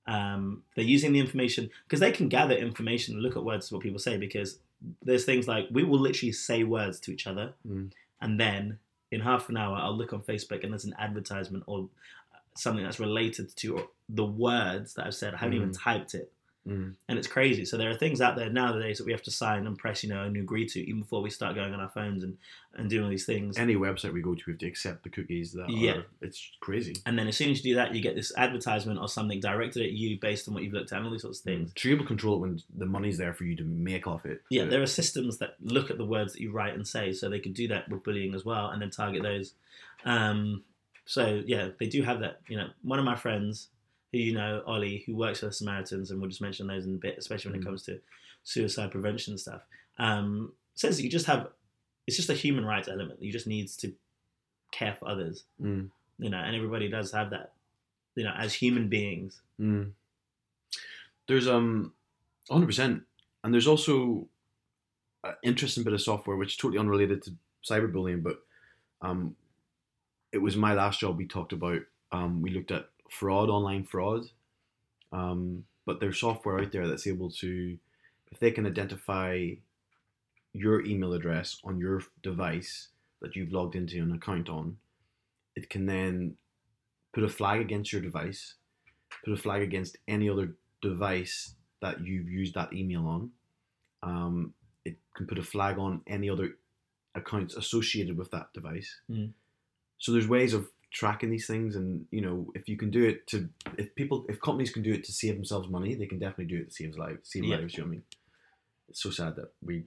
[0.08, 3.82] um, they're using the information because they can gather information and look at words what
[3.82, 4.60] people say because
[5.02, 7.92] there's things like we will literally say words to each other Mm.
[8.22, 8.80] and then
[9.12, 11.90] in half an hour i'll look on facebook and there's an advertisement or
[12.56, 15.34] something that's related to the words that i've said.
[15.34, 16.32] I haven't even typed it
[16.68, 16.94] mm.
[17.08, 17.66] and it's crazy.
[17.66, 20.10] So there are things out there nowadays that we have to sign and press, you
[20.10, 22.38] know, and agree to even before we start going on our phones and,
[22.76, 23.58] and doing all these things.
[23.58, 25.54] any website we go to, we have to accept the cookies.
[25.54, 25.98] That Yeah.
[25.98, 26.96] are, it's crazy.
[27.06, 29.84] And then as soon as you do that, you get this advertisement or something directed
[29.84, 31.72] at you based on what you've looked at and all these sorts of things.
[31.78, 34.26] So you're able to control it when the money's there for you to make off
[34.26, 34.42] it.
[34.50, 37.30] Yeah, there are systems that look at the words that you write and say, so
[37.30, 39.54] they could do that with bullying as well, and then target those.
[40.06, 40.64] Um,
[41.06, 42.42] so yeah, they do have that.
[42.48, 43.70] You know, one of my friends,
[44.12, 46.96] who you know, Ollie, who works for the Samaritans, and we'll just mention those in
[46.96, 47.64] a bit, especially when Mm.
[47.64, 48.00] it comes to
[48.44, 49.62] suicide prevention stuff,
[50.00, 51.50] um, says that you just have,
[52.06, 53.22] it's just a human rights element.
[53.22, 53.94] You just needs to
[54.72, 55.44] care for others.
[55.62, 55.90] Mm.
[56.20, 57.54] You know, and everybody does have that.
[58.16, 59.42] You know, as human beings.
[59.60, 59.92] Mm.
[61.28, 61.94] There's um,
[62.48, 63.04] 100, percent
[63.44, 64.28] and there's also
[65.24, 67.32] an interesting bit of software which is totally unrelated to
[67.70, 68.40] cyberbullying, but
[69.02, 69.36] um,
[70.32, 71.18] it was my last job.
[71.18, 71.82] We talked about
[72.12, 74.26] um, we looked at fraud, online fraud,
[75.12, 77.78] um, but there's software out there that's able to,
[78.32, 79.50] if they can identify
[80.54, 82.90] your email address on your device
[83.22, 84.78] that you've logged into an account on,
[85.56, 86.36] it can then
[87.14, 88.56] put a flag against your device
[89.24, 93.32] put a flag against any other device that you've used that email on.
[94.04, 94.54] Um,
[94.86, 96.56] it can put a flag on any other
[97.16, 99.02] accounts associated with that device.
[99.10, 99.32] Mm.
[99.98, 103.28] So there's ways of tracking these things, and you know, if you can do it
[103.28, 106.46] to, if people, if companies can do it to save themselves money, they can definitely
[106.46, 107.30] do it to save lives.
[107.30, 107.58] Save Yeah.
[107.58, 107.74] lives.
[107.74, 108.04] You know what I mean?
[108.90, 109.84] It's so sad that we're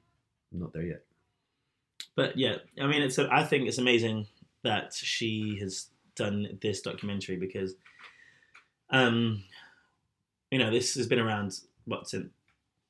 [0.52, 1.04] not there yet.
[2.16, 3.18] But yeah, I mean, it's.
[3.18, 4.26] A, I think it's amazing
[4.62, 5.86] that she has
[6.16, 7.74] done this documentary because,
[8.90, 9.42] um,
[10.50, 12.30] you know, this has been around what's in,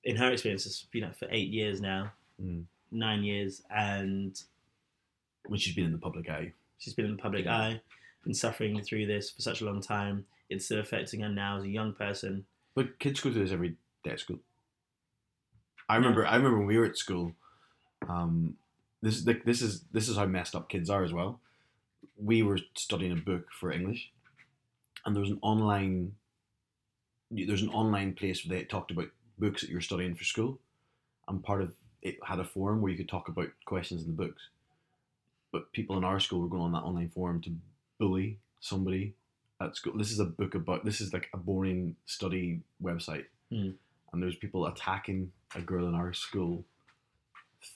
[0.04, 2.64] in her experiences, you know, for eight years now, Mm.
[2.90, 4.40] nine years, and
[5.46, 6.52] When she's been in the public eye.
[6.78, 7.56] she's been in the public Yeah.
[7.56, 7.80] eye,
[8.24, 10.26] been suffering through this for such a long time.
[10.48, 12.44] It's still affecting her now as a young person.
[12.74, 14.40] But kids go through this every day at school.
[15.88, 16.26] I remember.
[16.26, 17.32] I remember when we were at school.
[18.08, 18.56] Um,
[19.02, 21.40] this is like this is this is how messed up kids are as well.
[22.16, 24.10] We were studying a book for English,
[25.04, 26.12] and there was an online.
[27.30, 29.08] There's an online place where they talked about
[29.38, 30.58] books that you're studying for school,
[31.28, 34.24] and part of it had a forum where you could talk about questions in the
[34.24, 34.42] books.
[35.52, 37.52] But people in our school were going on that online forum to
[38.00, 39.14] bully somebody
[39.60, 39.96] at school.
[39.96, 40.84] This is a book about.
[40.84, 43.70] This is like a boring study website, Hmm.
[44.12, 46.64] and there's people attacking a girl in our school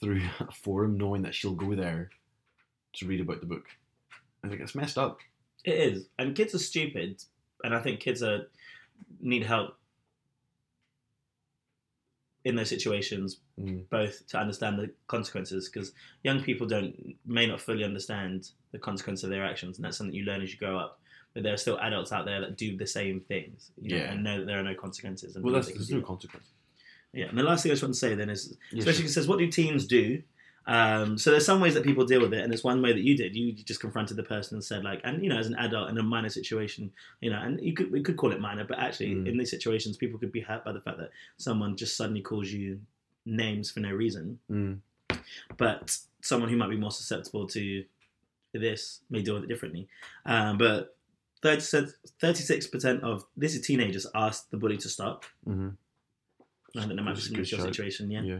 [0.01, 2.09] through a forum, knowing that she'll go there
[2.93, 3.67] to read about the book.
[4.43, 5.19] I think it's messed up.
[5.63, 7.23] It is, and kids are stupid,
[7.63, 8.47] and I think kids are
[9.21, 9.77] need help
[12.45, 13.89] in those situations, Mm.
[13.89, 15.91] both to understand the consequences, because
[16.23, 20.15] young people don't may not fully understand the consequence of their actions, and that's something
[20.15, 20.99] you learn as you grow up.
[21.33, 24.11] But there are still adults out there that do the same things, you know, Yeah.
[24.13, 25.35] and know that there are no consequences.
[25.35, 26.47] And Well, that's there's no consequence.
[27.13, 27.25] yeah.
[27.29, 29.01] And the last thing I just want to say then is, Yeah, especially sure.
[29.03, 30.21] because it says, what do teens do?
[30.67, 33.01] Um, so there's some ways that people deal with it, and there's one way that
[33.03, 33.35] you did.
[33.35, 35.97] You just confronted the person and said, like, and you know, as an adult in
[35.97, 36.91] a minor situation,
[37.21, 39.27] you know, and you could we could call it minor, but actually Mm.
[39.27, 42.51] in these situations, people could be hurt by the fact that someone just suddenly calls
[42.51, 42.79] you
[43.25, 44.39] names for no reason.
[44.51, 44.79] Mm.
[45.57, 47.83] But someone who might be more susceptible to
[48.53, 49.87] this may deal with it differently.
[50.25, 50.95] Um, but
[51.41, 55.25] 36 percent of this is teenagers asked the bully to stop.
[55.43, 55.69] hmm
[56.77, 58.21] I think that might be Which is similar good to your situation, yeah.
[58.23, 58.39] Yeah.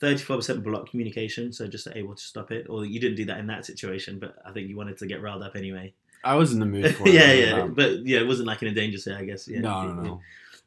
[0.00, 2.66] Thirty-four percent block communication, so just able to stop it.
[2.68, 5.22] Or you didn't do that in that situation, but I think you wanted to get
[5.22, 5.94] riled up anyway.
[6.22, 7.14] I was in the mood for it.
[7.14, 9.48] yeah, yeah, Um, but yeah, it wasn't like in a danger zone, I guess.
[9.48, 9.60] Yeah.
[9.60, 10.20] no, no, no.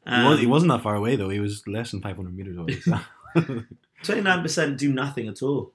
[0.06, 1.28] Um, he, was, he wasn't that far away though.
[1.28, 2.80] He was less than 500 meters away.
[2.80, 2.98] So.
[4.02, 5.72] Twenty-nine percent do nothing at all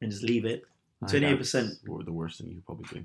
[0.00, 0.64] and just leave it.
[1.02, 1.38] I think 28%.
[1.38, 3.04] that's The worst thing you could probably do.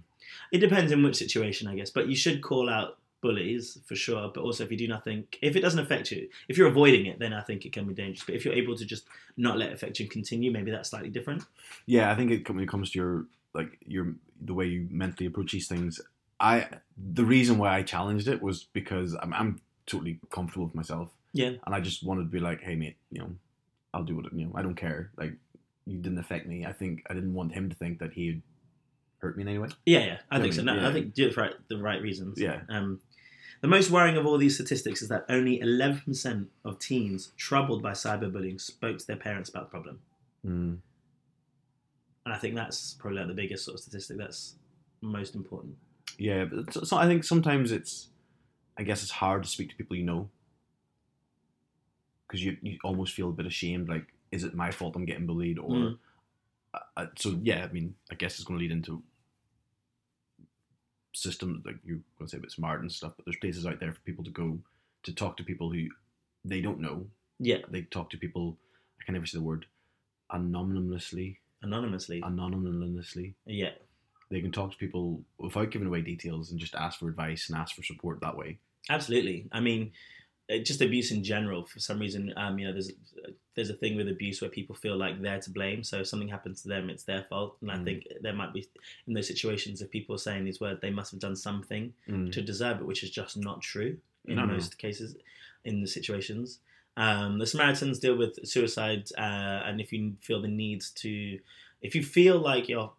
[0.52, 1.90] It depends in which situation, I guess.
[1.90, 4.32] But you should call out bullies for sure.
[4.34, 7.20] But also, if you do nothing, if it doesn't affect you, if you're avoiding it,
[7.20, 8.24] then I think it can be dangerous.
[8.26, 9.06] But if you're able to just
[9.38, 11.44] not let it affect you and continue, maybe that's slightly different.
[11.86, 15.28] Yeah, I think it, when it comes to your like your the way you mentally
[15.28, 16.00] approach these things,
[16.40, 16.68] I
[16.98, 21.10] the reason why I challenged it was because I'm, I'm totally comfortable with myself.
[21.32, 21.52] Yeah.
[21.66, 23.32] and I just wanted to be like, hey mate, you know,
[23.94, 24.52] I'll do what you know.
[24.56, 25.12] I don't care.
[25.18, 25.34] Like
[25.86, 26.66] you didn't affect me.
[26.66, 28.42] I think I didn't want him to think that he'd
[29.20, 29.70] hurt me in any way.
[29.86, 30.62] Yeah, yeah, I Yeah, think so.
[30.64, 30.88] No, yeah.
[30.90, 32.40] I think do it for right, the right reasons.
[32.40, 32.62] Yeah.
[32.70, 33.00] Um,
[33.62, 37.92] the most worrying of all these statistics is that only 11% of teens troubled by
[37.92, 40.00] cyberbullying spoke to their parents about the problem.
[40.46, 40.78] Mm.
[42.26, 44.56] And I think that's probably like the biggest sort of statistic that's
[45.02, 45.76] most important.
[46.18, 48.10] Yeah, but so, so I think sometimes it's,
[48.78, 50.30] I guess it's hard to speak to people you know,
[52.28, 53.90] because you you almost feel a bit ashamed.
[53.90, 55.98] Like, is it my fault I'm getting bullied, or Mm.
[56.74, 57.40] uh, uh, so?
[57.42, 59.02] Yeah, I mean, I guess it's going to lead into
[61.14, 63.14] systems like you're going to say a bit smart and stuff.
[63.16, 64.60] But there's places out there for people to go
[65.04, 65.88] to talk to people who
[66.46, 67.08] they don't know.
[67.40, 68.58] Yeah, They talk to people.
[69.02, 69.66] I can never say the word
[70.32, 71.40] anonymously.
[71.62, 72.22] anonymously.
[72.24, 73.72] Anonymously, yeah,
[74.30, 77.58] they can talk to people without giving away details and just ask for advice and
[77.58, 78.60] ask for support that way.
[78.90, 79.48] absolutely.
[79.52, 79.92] I mean,
[80.58, 81.66] just abuse in general.
[81.66, 82.92] For some reason, um, you know, there's
[83.56, 85.84] there's a thing with abuse where people feel like they're to blame.
[85.84, 87.58] So if something happens to them, it's their fault.
[87.62, 87.84] And I Mm.
[87.84, 88.68] think there might be
[89.06, 92.32] in those situations if people are saying these words, they must have done something Mm.
[92.32, 94.54] to deserve it, which is just not true in No, no.
[94.54, 95.16] most cases,
[95.66, 96.60] in the situations.
[96.98, 101.40] Um, the Samaritans deal with suicide, uh, and if you feel the need to,
[101.82, 102.92] if you feel like you're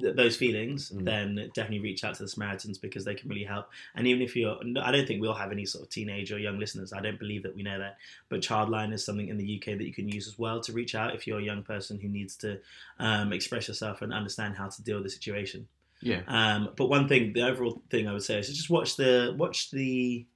[0.00, 1.04] th- those feelings, Mm.
[1.04, 3.70] then definitely reach out to the Samaritans because they can really help.
[3.94, 6.58] And even if you're, I don't think we'll have any sort of teenage or young
[6.58, 6.92] listeners.
[6.92, 7.98] I don't believe that we know that.
[8.28, 10.94] But Childline is something in the UK that you can use as well to reach
[10.94, 12.60] out if you're a young person who needs to
[12.98, 15.68] um, express yourself and understand how to deal with the situation.
[16.00, 16.22] Yeah.
[16.28, 19.70] Um, but one thing, the overall thing I would say is just watch the watch
[19.72, 20.26] the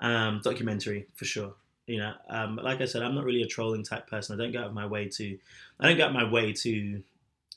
[0.00, 1.54] um, documentary for sure.
[1.88, 4.38] You know, um, like I said, I'm not really a trolling type person.
[4.38, 5.38] I don't go out of my way to,
[5.80, 7.02] I don't go out of my way to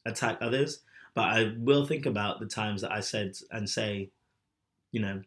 [0.06, 0.80] attack others.
[1.14, 4.09] But I will think about the times that I said and say,
[4.91, 5.22] you know,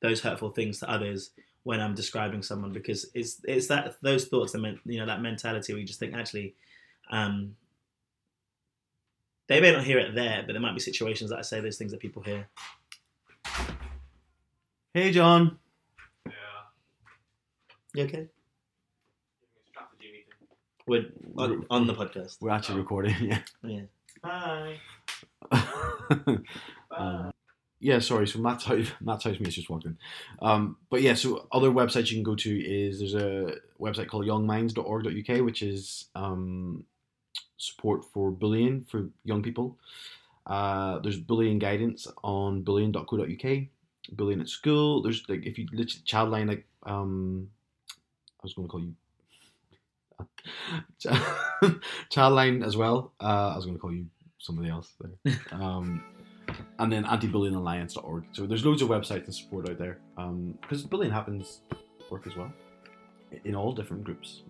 [0.00, 1.30] those hurtful things to others
[1.62, 5.20] when I'm describing someone because it's it's that those thoughts that men, you know that
[5.20, 6.54] mentality where you just think actually
[7.10, 7.56] um,
[9.48, 11.78] they may not hear it there, but there might be situations that I say those
[11.78, 12.48] things that people hear.
[14.94, 15.58] Hey, John.
[16.26, 16.32] Yeah.
[17.94, 18.28] You okay?
[19.68, 20.26] Strategy.
[20.86, 22.40] We're on, on the podcast.
[22.40, 23.14] We're actually recording.
[23.20, 23.40] Yeah.
[23.62, 23.80] Yeah.
[24.22, 24.78] Bye.
[26.90, 27.30] Uh,
[27.80, 28.26] yeah, sorry.
[28.26, 29.98] So Matt's house, Matt's house mate's just walked in.
[30.40, 34.26] Um, but yeah, so other websites you can go to is there's a website called
[34.26, 36.84] youngminds.org.uk, which is um,
[37.56, 39.76] support for bullying for young people.
[40.46, 43.58] Uh, there's bullying guidance on bullying.co.uk.
[44.12, 45.02] Bullying at school.
[45.02, 47.50] There's like if you literally childline like um,
[48.40, 48.94] I was going to call you.
[52.12, 53.12] Childline as well.
[53.20, 54.06] Uh, I was going to call you
[54.38, 55.38] somebody else there.
[55.52, 56.02] Um,
[56.78, 58.24] and then antibullyingalliance.org.
[58.32, 59.98] So there's loads of websites and support out there
[60.62, 61.60] because bullying happens
[62.10, 62.50] work as well
[63.44, 64.42] in all different groups.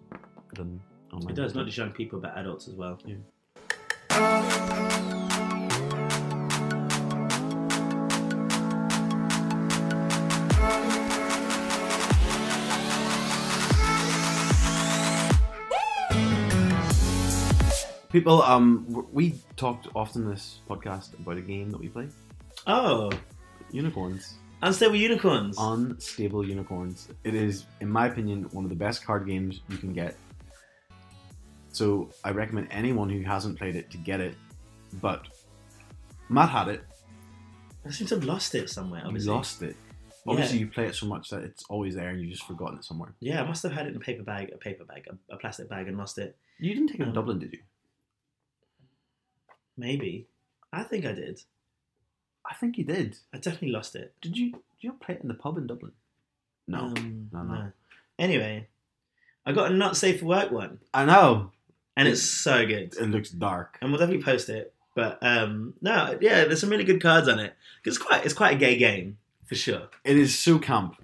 [0.54, 0.80] Than
[1.12, 2.98] online It does not just young people, but adults as well.
[3.04, 4.86] Yeah.
[18.10, 22.08] People, um, we talked often in this podcast about a game that we play,
[22.66, 23.10] Oh,
[23.70, 24.34] Unicorns.
[24.62, 25.56] unstable unicorns.
[25.58, 27.08] Unstable Unicorns.
[27.24, 30.16] It is, in my opinion, one of the best card games you can get.
[31.72, 34.34] So I recommend anyone who hasn't played it to get it.
[35.02, 35.26] But
[36.30, 36.84] Matt had it.
[37.86, 39.00] I seem to have lost it somewhere.
[39.02, 39.30] You Obviously.
[39.32, 39.76] lost it.
[40.26, 42.84] Obviously, you play it so much that it's always there and you've just forgotten it
[42.84, 43.14] somewhere.
[43.20, 45.38] Yeah, I must have had it in a paper bag, a paper bag, a, a
[45.38, 46.36] plastic bag, and lost it.
[46.58, 47.60] You didn't take it to Um, Dublin, did you?
[49.78, 50.26] Maybe.
[50.72, 51.40] I think I did.
[52.44, 53.16] I think you did.
[53.32, 54.12] I definitely lost it.
[54.20, 54.50] Did you?
[54.50, 55.92] Did you play it in the pub in Dublin?
[56.66, 57.72] No, Um, no, no.
[58.18, 58.66] Anyway,
[59.46, 61.52] I got a not safe for work one, I know.
[61.96, 62.94] and it's so good.
[63.00, 63.78] It looks dark.
[63.80, 64.74] And we'll definitely post it.
[64.94, 67.54] But um, no, yeah, there's some really good cards on it.
[67.84, 69.16] It's quite, it's quite a gay game
[69.46, 69.88] for sure.
[70.04, 70.96] It is so camp.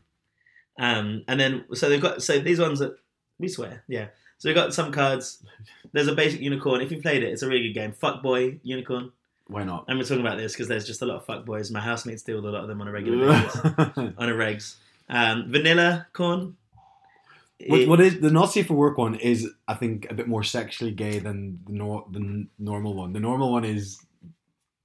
[0.78, 2.96] Um, and then so they've got so these ones that
[3.38, 4.08] we swear, yeah.
[4.44, 5.42] So we've got some cards.
[5.92, 6.82] There's a basic unicorn.
[6.82, 7.92] If you played it, it's a really good game.
[7.92, 9.10] Fuckboy unicorn.
[9.46, 9.86] Why not?
[9.88, 11.72] And we're talking about this because there's just a lot of fuckboys.
[11.72, 13.64] My housemates deal with a lot of them on a regular basis.
[13.64, 14.76] on a regs.
[15.08, 16.58] Um, vanilla corn.
[17.68, 20.42] what, what is the not safe for work one is I think a bit more
[20.42, 23.14] sexually gay than the, nor- the normal one.
[23.14, 23.98] The normal one is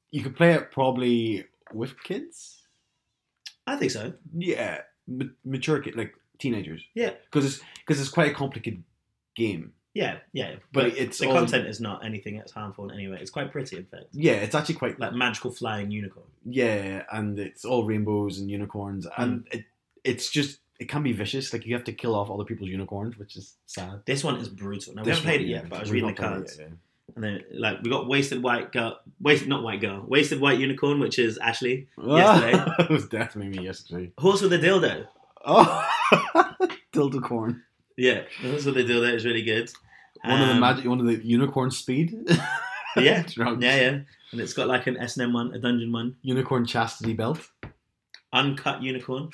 [0.09, 1.43] you could play it probably
[1.73, 2.65] with kids.
[3.67, 4.13] I think so.
[4.37, 4.83] Yeah,
[5.43, 6.81] mature kid like teenagers.
[6.95, 7.11] Yeah.
[7.29, 8.83] because it's because it's quite a complicated
[9.39, 9.73] game.
[9.95, 10.55] Yeah, yeah.
[10.71, 13.17] But But, it's the all- content is not anything that's harmful in any way.
[13.19, 14.05] It's quite pretty, in fact.
[14.11, 16.27] Yeah, it's actually quite Like magical flying unicorn.
[16.45, 19.53] yeah, and it's all rainbows and unicorns, and Mm.
[19.55, 19.65] it
[20.03, 21.51] it's just it can be vicious.
[21.53, 24.01] Like you have to kill off other people's unicorns, which is sad.
[24.05, 24.93] This one is brutal.
[24.93, 26.57] Now we haven't played it yeah, but I was reading the not played it cards,
[26.59, 27.15] yet, yeah.
[27.15, 30.99] and then like we got wasted white girl, wasted not white girl, wasted white unicorn,
[31.01, 31.87] which is Ashley.
[31.97, 32.51] Yesterday.
[32.57, 32.83] Yesterday.
[32.83, 34.11] it was definitely me yesterday.
[34.19, 35.07] Horse with a dildo.
[35.45, 35.85] Oh,
[36.93, 37.63] dildo corn.
[37.99, 39.01] Yeah, that's what they do.
[39.01, 39.69] dildo is really good.
[40.23, 42.15] One of the Um, magic, one of the unicorn speed.
[42.97, 43.63] Yeah, Drugs.
[43.63, 43.99] yeah, yeah.
[44.31, 47.47] And it's got like an S and M one, a dungeon one, Unicorn chastity belt.
[48.33, 49.29] uncut unicorn,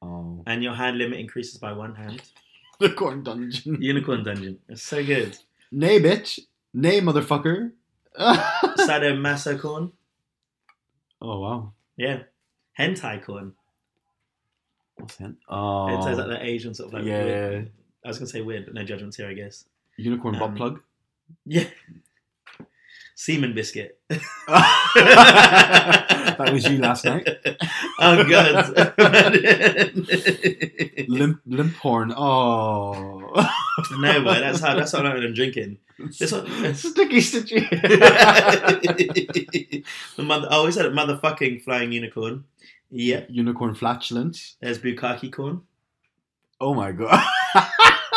[0.00, 2.22] Oh, and your hand limit increases by one hand.
[2.80, 3.82] unicorn dungeon.
[3.82, 4.58] Unicorn dungeon.
[4.68, 5.36] It's so good.
[5.72, 6.38] Nay, bitch.
[6.72, 7.72] Nay, motherfucker.
[8.18, 9.92] oh Sadomaso corn.
[11.20, 11.72] Oh, wow.
[11.96, 12.22] Yeah.
[12.78, 13.52] Hentai corn.
[14.96, 15.34] What's that?
[15.48, 17.24] Oh, Hentai's like the Asian sort of like yeah.
[17.24, 17.72] weird.
[18.04, 19.64] I was gonna say weird, but no judgments here, I guess.
[19.96, 20.80] Unicorn butt Um, plug.
[21.46, 21.64] Yeah.
[23.14, 24.00] Semen biscuit.
[24.08, 24.20] that
[26.52, 27.28] was you last night.
[28.00, 28.74] oh god.
[31.08, 32.12] Limp, limp horn.
[32.16, 33.20] Oh.
[33.98, 35.78] no, boy, that's how that's how I'm drinking.
[36.18, 37.68] This one Sticky stitchy.
[40.16, 42.44] the mother I always said it, motherfucking flying unicorn.
[42.90, 43.24] Yeah.
[43.28, 44.56] Unicorn flatulence.
[44.60, 45.62] There's bukkake corn.
[46.60, 47.24] Oh my god.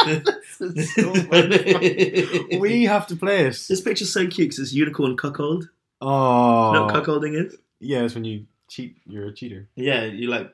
[0.05, 2.59] This is so much.
[2.59, 3.65] We have to play it.
[3.67, 5.69] This picture's so cute because it's unicorn cuckold.
[6.01, 6.67] Oh.
[6.67, 7.57] You know what cuckolding is?
[7.79, 8.97] Yeah, it's when you cheat.
[9.05, 9.67] You're a cheater.
[9.75, 10.53] Yeah, you like,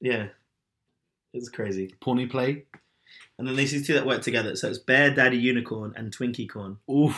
[0.00, 0.28] yeah.
[1.32, 1.94] It's crazy.
[2.00, 2.64] Pony play.
[3.38, 4.56] And then these two that work together.
[4.56, 6.78] So it's Bear Daddy Unicorn and Twinkie Corn.
[6.90, 7.16] Oof.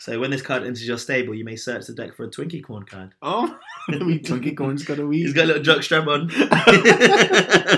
[0.00, 2.62] So when this card enters your stable, you may search the deck for a Twinkie
[2.62, 3.14] Corn card.
[3.20, 3.58] Oh.
[3.88, 5.22] wee Twinkie corn's got a wee.
[5.22, 6.28] He's got a little jockstrap on.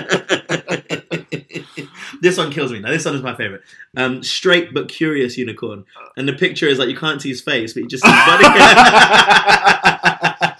[2.21, 2.79] this one kills me.
[2.79, 3.61] Now this one is my favorite.
[3.97, 5.85] Um, straight but curious unicorn,
[6.17, 8.25] and the picture is like you can't see his face, but you just see his
[8.25, 8.45] body.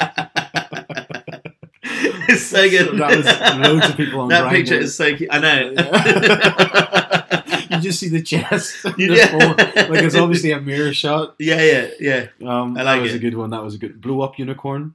[1.84, 2.97] it's so good.
[2.99, 3.26] That was
[3.68, 4.49] loads of people on That Grindr.
[4.51, 5.30] picture is so cute.
[5.32, 5.70] I know.
[7.78, 8.84] you just see the chest.
[8.97, 11.36] You- Like it's obviously a mirror shot.
[11.39, 12.28] yeah, yeah, yeah.
[12.41, 13.18] Um, I like that was it.
[13.18, 13.49] a good one.
[13.51, 14.93] That was a good blow up unicorn.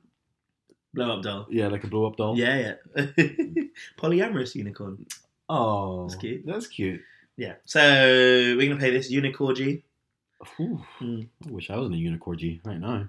[0.95, 1.47] Blow up doll.
[1.51, 2.39] Yeah, like a blow up doll.
[2.39, 3.07] Yeah, yeah.
[3.99, 5.05] Polyamorous unicorn.
[5.49, 6.47] Oh, That's cute.
[6.47, 7.01] That's cute.
[7.37, 7.55] Yeah.
[7.65, 9.83] So we're gonna play this unicorn.
[10.61, 11.21] Ooh, Hmm.
[11.47, 13.09] I wish I was in a unicorn G right now.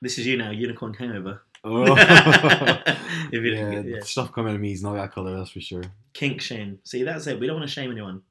[0.00, 1.42] This is you now, unicorn hangover.
[1.64, 1.94] Oh.
[3.30, 4.00] If you yeah, get- yeah.
[4.02, 5.36] stuff coming of me is not that color.
[5.36, 5.82] That's for sure.
[6.14, 6.78] Kink shame.
[6.84, 7.38] See, that's it.
[7.38, 8.22] We don't want to shame anyone.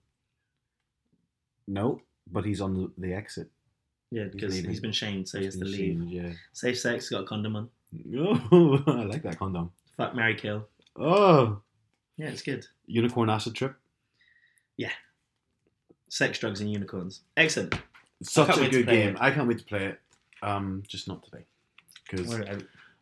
[1.67, 3.49] No, but he's on the, the exit.
[4.11, 4.69] Yeah, because leaving.
[4.71, 5.75] he's been shamed, so he has to leave.
[5.75, 6.31] shamed, Yeah.
[6.53, 7.69] Safe sex, got a condom on.
[8.15, 9.71] Oh, I like that condom.
[9.97, 10.67] Fuck, marry, kill.
[10.95, 11.61] Oh,
[12.17, 12.65] Yeah, it's good.
[12.87, 13.75] unicorn acid trip.
[14.75, 14.91] Yeah.
[16.09, 17.21] Sex, drugs, and unicorns.
[17.35, 17.75] Excellent.
[18.23, 19.15] Such a good game.
[19.15, 19.21] it.
[19.21, 19.99] I can't wait to play it.
[20.41, 21.45] Um, just not today,
[22.09, 22.29] because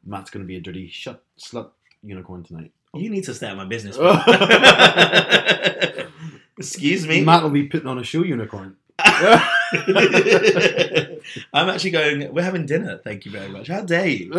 [0.05, 1.69] Matt's going to be a dirty shut slut
[2.03, 2.71] unicorn tonight.
[2.93, 3.97] You need to stay out my business.
[3.99, 4.13] Oh.
[6.57, 7.23] Excuse me.
[7.23, 8.77] Matt will be putting on a show unicorn.
[8.99, 9.49] I'm
[11.53, 12.33] actually going.
[12.33, 13.01] We're having dinner.
[13.03, 13.67] Thank you very much.
[13.67, 14.31] How dare you?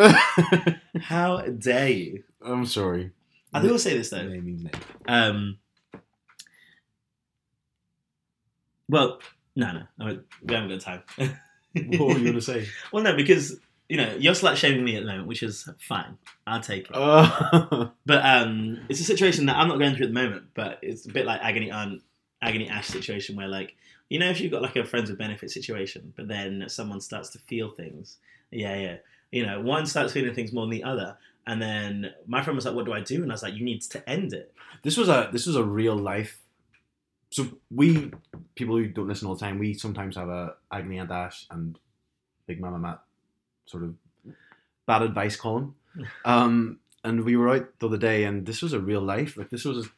[0.99, 2.23] How dare you?
[2.43, 3.11] I'm sorry.
[3.57, 4.25] I will say this though.
[4.25, 4.73] Means name.
[5.07, 5.59] Um.
[8.89, 9.21] Well,
[9.57, 11.03] no, no, no, we haven't got time.
[11.75, 12.67] What were you going to say?
[12.93, 16.17] well, no, because you know you're slut shaming me at the moment, which is fine.
[16.47, 16.95] I'll take it.
[16.95, 20.47] Uh, But um, it's a situation that I'm not going through at the moment.
[20.55, 22.03] But it's a bit like agony aunt,
[22.41, 23.75] agony ash situation where like
[24.09, 27.31] you know if you've got like a friends with benefit situation, but then someone starts
[27.31, 28.17] to feel things.
[28.51, 28.97] Yeah, yeah.
[29.33, 32.65] You know, one starts feeling things more than the other, and then my friend was
[32.65, 34.97] like, "What do I do?" And I was like, "You need to end it." this
[34.97, 36.41] was a this was a real life.
[37.31, 38.13] So we
[38.55, 41.79] people who don't listen all the time, we sometimes have a Agni and Dash and
[42.47, 43.03] Big Mama Matt
[43.67, 43.95] sort of
[44.87, 45.75] bad advice column.
[46.27, 49.39] Um, and we were out the other day, and this was a real life.
[49.39, 49.89] Like this was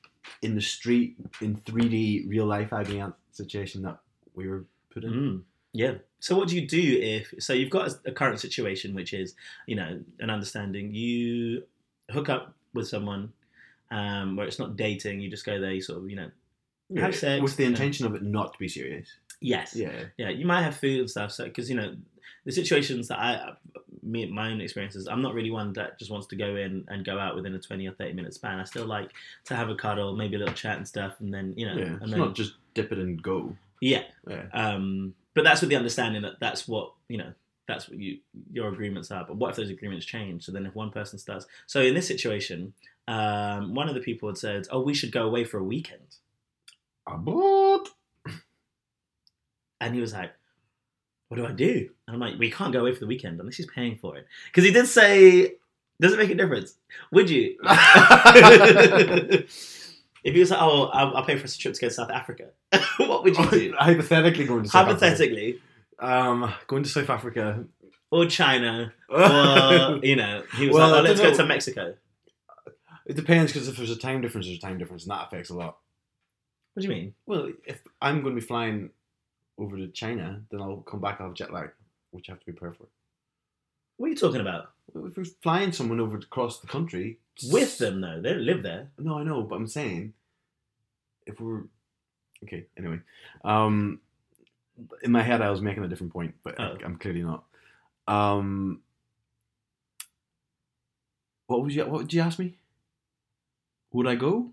[0.42, 3.98] in the street in 3D real life Agony Aunt situation that
[4.32, 5.12] we were put in.
[5.12, 5.42] Mm,
[5.72, 5.94] yeah.
[6.20, 9.34] So what do you do if so you've got a, a current situation which is
[9.66, 11.62] you know an understanding you
[12.10, 13.32] hook up with someone
[13.90, 16.30] um, where it's not dating you just go there you sort of you know
[17.00, 17.74] Have sex, with the you know.
[17.74, 19.08] intention of it not to be serious.
[19.40, 21.94] yes Yeah, yeah you might have food and stuff so because you know
[22.44, 23.52] the situations that I
[24.02, 27.04] me my own experiences I'm not really one that just wants to go in and
[27.04, 29.10] go out within a 20 or 30 minute span I still like
[29.44, 31.84] to have a cuddle maybe a little chat and stuff and then you know yeah.
[31.84, 33.54] and It's then not just dip it and go.
[33.80, 34.46] yeah Yeah.
[34.52, 37.32] Um, but that's with the understanding that that's what you know.
[37.68, 38.18] That's what you
[38.50, 39.24] your agreements are.
[39.24, 40.44] But what if those agreements change?
[40.44, 42.72] So then, if one person starts, so in this situation,
[43.06, 46.16] um, one of the people had said, "Oh, we should go away for a weekend,"
[47.06, 47.88] Abort.
[49.80, 50.32] and he was like,
[51.28, 53.58] "What do I do?" And I'm like, "We can't go away for the weekend unless
[53.58, 55.54] he's paying for it." Because he did say,
[56.00, 56.74] "Does it make a difference?
[57.12, 57.58] Would you?"
[60.24, 62.10] if he was like, "Oh, I'll, I'll pay for a trip to go to South
[62.10, 62.50] Africa,"
[62.98, 63.74] what would you do?
[63.78, 65.60] Hypothetically going to South Hypothetically,
[66.00, 66.18] Africa.
[66.30, 67.64] Um, going to South Africa.
[68.10, 71.36] or China, or you know, he was Well, like, oh, "Let's go know.
[71.36, 71.94] to Mexico."
[73.06, 75.50] it depends because if there's a time difference, there's a time difference, and that affects
[75.50, 75.78] a lot.
[76.74, 77.14] What do you mean?
[77.26, 78.90] Well, if I'm going to be flying
[79.58, 81.16] over to China, then I'll come back.
[81.20, 81.70] I'll have jet lag,
[82.10, 82.86] which I have to be prepared for.
[83.96, 84.70] What are you talking about?
[84.94, 87.18] If we're flying someone over across the country
[87.50, 88.90] With them though, they don't live there.
[88.98, 90.12] No, I know, but I'm saying
[91.26, 91.62] if we're
[92.44, 92.66] okay.
[92.76, 93.00] Anyway,
[93.44, 94.00] um,
[95.02, 96.76] in my head, I was making a different point, but Oh.
[96.80, 97.44] I, I'm clearly not.
[98.08, 98.80] Um,
[101.46, 101.84] what was you?
[101.86, 102.56] What did you ask me?
[103.92, 104.50] Would I go?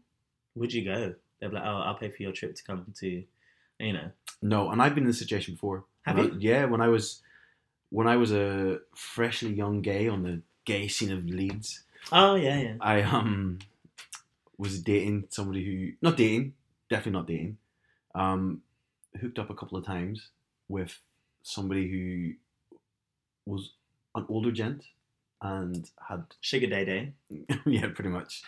[0.55, 1.15] Would you go?
[1.39, 3.23] They're like, "Oh, I'll pay for your trip to come to,"
[3.79, 4.11] you know.
[4.41, 5.85] No, and I've been in this situation before.
[6.03, 6.39] Have When I- you?
[6.39, 7.21] yeah, when I was
[7.89, 12.59] when I was a freshly young gay on the gay scene of Leeds, Oh yeah,
[12.59, 12.75] yeah.
[12.81, 13.59] I um
[14.57, 16.53] was dating somebody who not dating,
[16.89, 17.57] definitely not dating.
[18.13, 18.61] Um,
[19.19, 20.29] hooked up a couple of times
[20.69, 20.97] with
[21.43, 22.33] somebody who
[23.45, 23.71] was
[24.15, 24.83] an older gent
[25.41, 27.13] and had Sugar day day.
[27.65, 28.43] yeah, pretty much.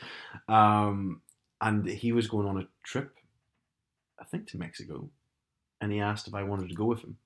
[0.47, 1.21] Um,
[1.59, 3.15] and he was going on a trip,
[4.19, 5.09] I think to Mexico,
[5.81, 7.17] and he asked if I wanted to go with him,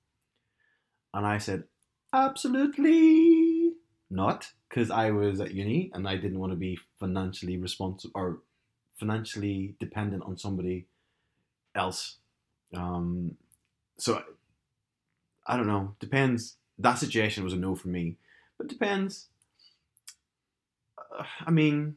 [1.14, 1.64] and I said
[2.12, 3.31] absolutely
[4.12, 8.38] not, because I was at uni and I didn't want to be financially responsible or
[8.98, 10.86] financially dependent on somebody
[11.74, 12.18] else.
[12.74, 13.36] Um,
[13.98, 14.22] so
[15.46, 15.94] I don't know.
[15.98, 16.56] Depends.
[16.78, 18.16] That situation was a no for me,
[18.58, 19.28] but depends.
[21.18, 21.96] Uh, I mean,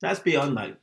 [0.00, 0.76] That's beyond like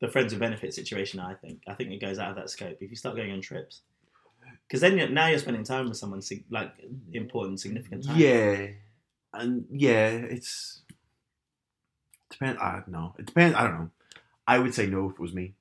[0.00, 1.20] the friends and benefit situation.
[1.20, 1.62] I think.
[1.66, 2.78] I think it goes out of that scope.
[2.80, 3.82] If you start going on trips,
[4.66, 6.72] because then you're, now you're spending time with someone like
[7.12, 8.18] important, significant time.
[8.18, 8.66] yeah,
[9.32, 10.82] and yeah, it's
[12.30, 12.58] Depend.
[12.58, 13.14] I don't know.
[13.18, 13.56] It depends.
[13.56, 13.90] I don't know.
[14.46, 15.54] I would say no if it was me.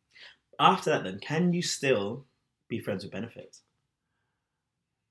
[0.59, 2.25] After that, then can you still
[2.67, 3.61] be friends with benefits?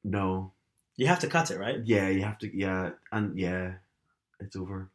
[0.02, 0.52] No.
[0.96, 1.80] You have to cut it, right?
[1.84, 2.56] Yeah, you have to.
[2.56, 3.74] Yeah, and yeah,
[4.40, 4.90] it's over.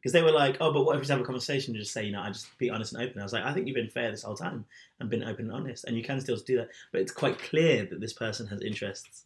[0.00, 1.92] Because they were like, "Oh, but what if we just have a conversation and just
[1.92, 3.74] say, you know, I just be honest and open." I was like, "I think you've
[3.74, 4.64] been fair this whole time
[5.00, 7.84] and been open and honest, and you can still do that." But it's quite clear
[7.86, 9.24] that this person has interests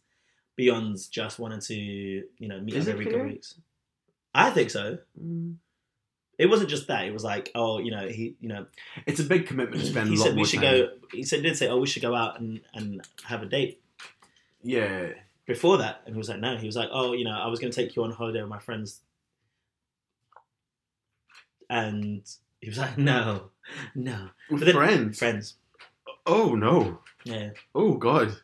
[0.55, 3.17] beyond just wanting to, you know, meet Is us every clear?
[3.17, 3.55] couple weeks.
[4.35, 4.97] I think so.
[5.21, 5.55] Mm.
[6.39, 7.05] It wasn't just that.
[7.05, 8.65] It was like, oh, you know, he, you know,
[9.05, 10.79] It's a big commitment to spend he a lot said we should time.
[10.79, 10.89] go.
[11.11, 13.79] He said did say, oh, we should go out and and have a date.
[14.63, 15.09] Yeah,
[15.45, 16.57] Before that, and he was like, no.
[16.57, 18.49] He was like, oh, you know, I was going to take you on holiday with
[18.49, 19.01] my friends,
[21.69, 22.21] and
[22.61, 23.49] he was like, no,
[23.95, 25.19] no, with then- friends.
[25.19, 25.55] friends.
[26.25, 26.99] Oh no.
[27.25, 27.51] Yeah.
[27.75, 28.35] Oh god.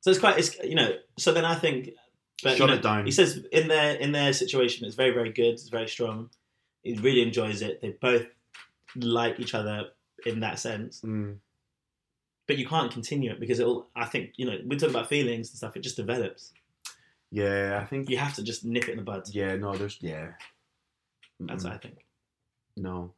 [0.00, 0.90] So it's quite, it's you know.
[1.18, 1.90] So then I think,
[2.42, 3.04] but you Shut know, it down.
[3.06, 5.54] He says in their in their situation, it's very very good.
[5.54, 6.30] It's very strong.
[6.82, 7.80] He really enjoys it.
[7.80, 8.26] They both
[8.96, 9.88] like each other
[10.24, 11.00] in that sense.
[11.00, 11.36] Mm.
[12.46, 13.88] But you can't continue it because it'll.
[13.96, 15.76] I think you know we talk about feelings and stuff.
[15.76, 16.52] It just develops.
[17.32, 18.08] Yeah, I think.
[18.08, 19.24] You have to just nip it in the bud.
[19.30, 20.32] Yeah, no, there's yeah.
[21.40, 21.66] That's Mm-mm.
[21.66, 22.05] what I think.
[22.76, 23.12] No.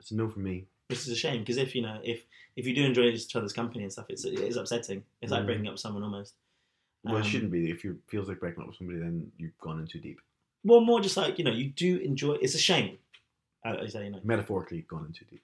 [0.00, 0.66] It's a no for me.
[0.90, 2.24] This is a shame because if you know if
[2.56, 5.02] if you do enjoy each other's company and stuff, it's it is upsetting.
[5.22, 5.46] It's like Mm.
[5.46, 6.34] breaking up with someone almost.
[7.04, 7.70] Well, Um, it shouldn't be.
[7.70, 10.20] If you feels like breaking up with somebody, then you've gone in too deep.
[10.62, 12.34] Well, more just like you know you do enjoy.
[12.34, 12.98] It's a shame.
[13.64, 14.20] I, I say you know.
[14.24, 15.42] Metaphorically, gone in too deep.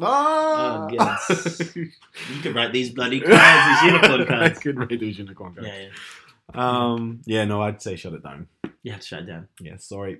[0.00, 0.88] Oh, Ah!
[0.90, 1.72] yes.
[1.76, 4.58] You could write these bloody cards, these unicorn I cards.
[4.58, 5.68] could write those unicorn cards.
[5.68, 5.90] Yeah, yeah.
[6.54, 7.20] Um.
[7.24, 7.44] Yeah.
[7.44, 8.48] No, I'd say shut it down.
[8.82, 9.48] You have to shut it down.
[9.60, 9.76] Yeah.
[9.76, 10.18] Sorry,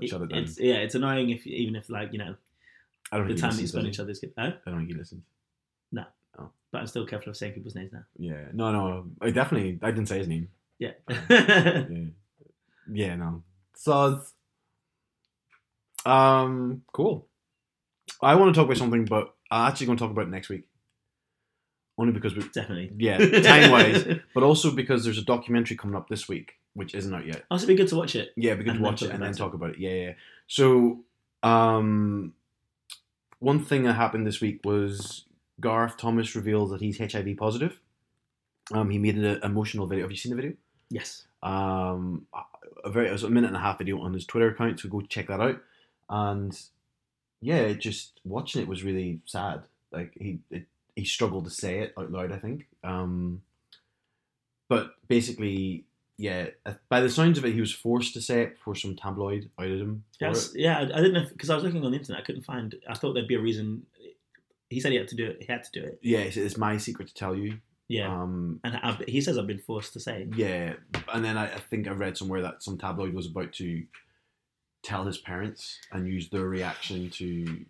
[0.00, 0.38] but it down.
[0.44, 2.34] It's yeah, it's annoying if even if like you know
[3.12, 4.32] I don't the think time that you spend each other's good.
[4.38, 5.22] Oh, I don't think he listens.
[6.72, 8.04] but I'm still careful of saying people's names now.
[8.18, 8.48] Yeah.
[8.52, 8.70] No.
[8.70, 9.06] No.
[9.22, 9.78] I definitely.
[9.82, 10.48] I didn't say his name.
[10.78, 10.92] Yeah.
[11.30, 11.84] Yeah.
[12.92, 13.16] Yeah.
[13.16, 13.42] No.
[13.74, 14.20] So.
[16.04, 16.82] Um.
[16.92, 17.26] Cool.
[18.22, 20.48] I want to talk about something, but I'm actually going to talk about it next
[20.48, 20.68] week.
[21.98, 22.92] Only because we, Definitely.
[22.98, 27.14] yeah, time wise, but also because there's a documentary coming up this week, which isn't
[27.14, 27.44] out yet.
[27.50, 28.32] Also, be good to watch it.
[28.36, 29.78] Yeah, could And then watch it and then talk about it.
[29.78, 30.12] Yeah, yeah.
[30.46, 31.00] So,
[31.42, 32.34] um,
[33.38, 35.24] one thing that happened this week was
[35.60, 37.80] Gareth Thomas revealed that he's HIV positive.
[38.72, 40.04] Um, he made an emotional video.
[40.04, 40.52] Have you seen the video?
[40.90, 41.26] Yes.
[41.42, 42.26] Um,
[42.84, 44.88] a very it was a minute and a half video on his Twitter account, so
[44.88, 45.60] go check that out.
[46.10, 46.58] And
[47.40, 49.62] yeah, just watching it was really sad.
[49.92, 52.32] Like he it, he struggled to say it out loud.
[52.32, 52.66] I think.
[52.84, 53.42] Um,
[54.68, 55.84] but basically,
[56.18, 56.48] yeah.
[56.88, 59.80] By the sounds of it, he was forced to say it before some tabloid outed
[59.80, 60.04] him.
[60.20, 60.54] Yes.
[60.54, 60.60] it.
[60.60, 60.78] Yeah.
[60.78, 62.22] I, I didn't know because I was looking on the internet.
[62.22, 62.74] I couldn't find.
[62.88, 63.82] I thought there'd be a reason.
[64.68, 65.36] He said he had to do it.
[65.40, 65.98] He had to do it.
[66.02, 67.58] Yeah, it's, it's my secret to tell you.
[67.88, 68.12] Yeah.
[68.12, 70.26] Um, and I've, he says I've been forced to say.
[70.34, 70.72] yeah,
[71.12, 73.84] and then I, I think I read somewhere that some tabloid was about to
[74.82, 77.64] tell his parents and use their reaction to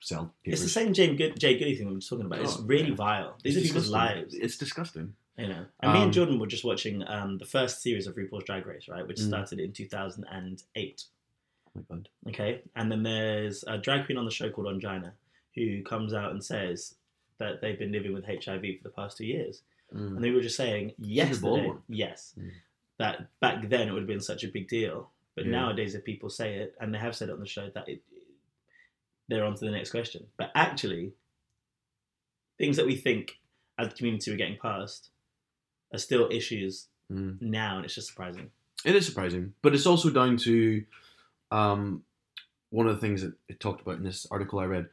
[0.00, 0.62] sell papers.
[0.62, 2.40] It's the same Jay, Good, Jade Goody thing just talking about.
[2.40, 2.94] It's Oh, really yeah.
[2.94, 3.36] vile.
[3.42, 4.34] These It's are people's lives.
[4.34, 5.12] It's disgusting.
[5.38, 8.16] You know, and me Um, and Jordan were just watching um, the first series of
[8.16, 9.28] RuPaul's Drag Race, right, which Mm.
[9.28, 11.04] started in 2008.
[11.66, 12.08] Oh my god.
[12.28, 15.12] Okay, and then there's a drag queen on the show called Ongina
[15.54, 16.96] who comes out and says
[17.38, 19.62] that they've been living with HIV for the past two years,
[19.94, 20.16] Mm.
[20.16, 22.50] and they were just saying yesterday, yes, Mm.
[22.98, 25.52] that back then it would have been such a big deal, but Yeah.
[25.52, 28.02] nowadays if people say it, and they have said it on the show, that it,
[29.28, 30.26] they're on to the next question.
[30.36, 31.12] But actually,
[32.58, 33.38] things that we think
[33.78, 35.10] as a community we're getting past
[35.92, 37.40] are still issues Mm.
[37.40, 38.50] now, and it's just surprising.
[38.84, 40.84] It is surprising, but it's also down to
[41.50, 42.02] um,
[42.68, 44.90] one of the things that it talked about in this article I read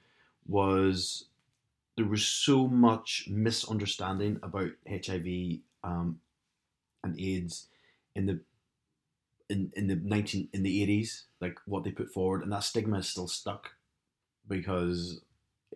[0.48, 1.26] was
[1.98, 6.22] there was so much misunderstanding about HIV um,
[7.04, 7.68] and AIDS
[8.16, 8.40] in the
[9.50, 13.00] in, in the nineteen in the eighties, like what they put forward, and that stigma
[13.00, 13.72] is still stuck
[14.48, 15.20] because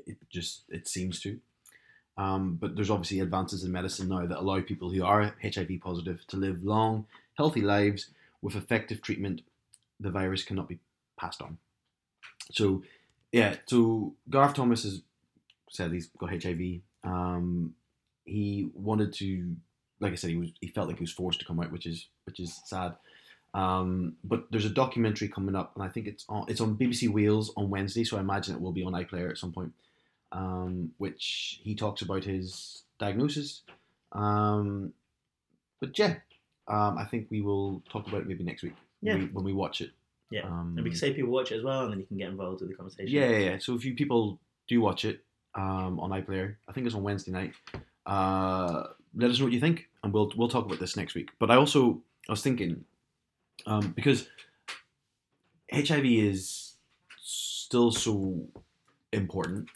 [0.07, 1.39] it just it seems to.
[2.20, 6.28] Um, but there's obviously advances in medicine now that allow people who are HIV positive
[6.28, 7.05] to live long,
[7.36, 8.09] healthy lives
[8.41, 9.41] with effective treatment.
[10.01, 10.80] The virus cannot be
[11.17, 11.57] passed on.
[12.51, 12.84] So,
[13.32, 13.55] yeah.
[13.67, 15.01] So Gareth Thomas has
[15.70, 16.82] said he's got HIV.
[17.05, 17.74] Um,
[18.26, 19.55] he wanted to,
[20.01, 21.86] like I said, he was he felt like he was forced to come out, which
[21.86, 22.95] is which is sad.
[23.53, 27.07] Um, but there's a documentary coming up, and I think it's on it's on BBC
[27.07, 29.72] Wales on Wednesday, so I imagine it will be on iPlayer at some point.
[30.32, 33.64] Um, which he talks about his diagnosis.
[34.12, 34.94] Um,
[35.80, 36.16] but yeah,
[36.68, 39.14] um, I think we will talk about it maybe next week Yeah.
[39.14, 39.92] when, we, when we watch it.
[40.30, 40.42] Yeah.
[40.46, 42.30] Um, And we can say people watch it as well, and then you can get
[42.30, 43.12] involved with the conversation.
[43.12, 43.58] yeah, yeah, yeah.
[43.58, 45.24] So if you people do watch it
[45.56, 47.54] um, on iPlayer, I think it's on Wednesday night.
[48.06, 48.84] Uh,
[49.16, 51.30] let us know what you think, and we'll we'll talk about this next week.
[51.40, 52.86] But I also I was thinking
[53.66, 54.28] um, because
[55.74, 56.76] HIV is
[57.18, 58.46] still so
[59.12, 59.70] important,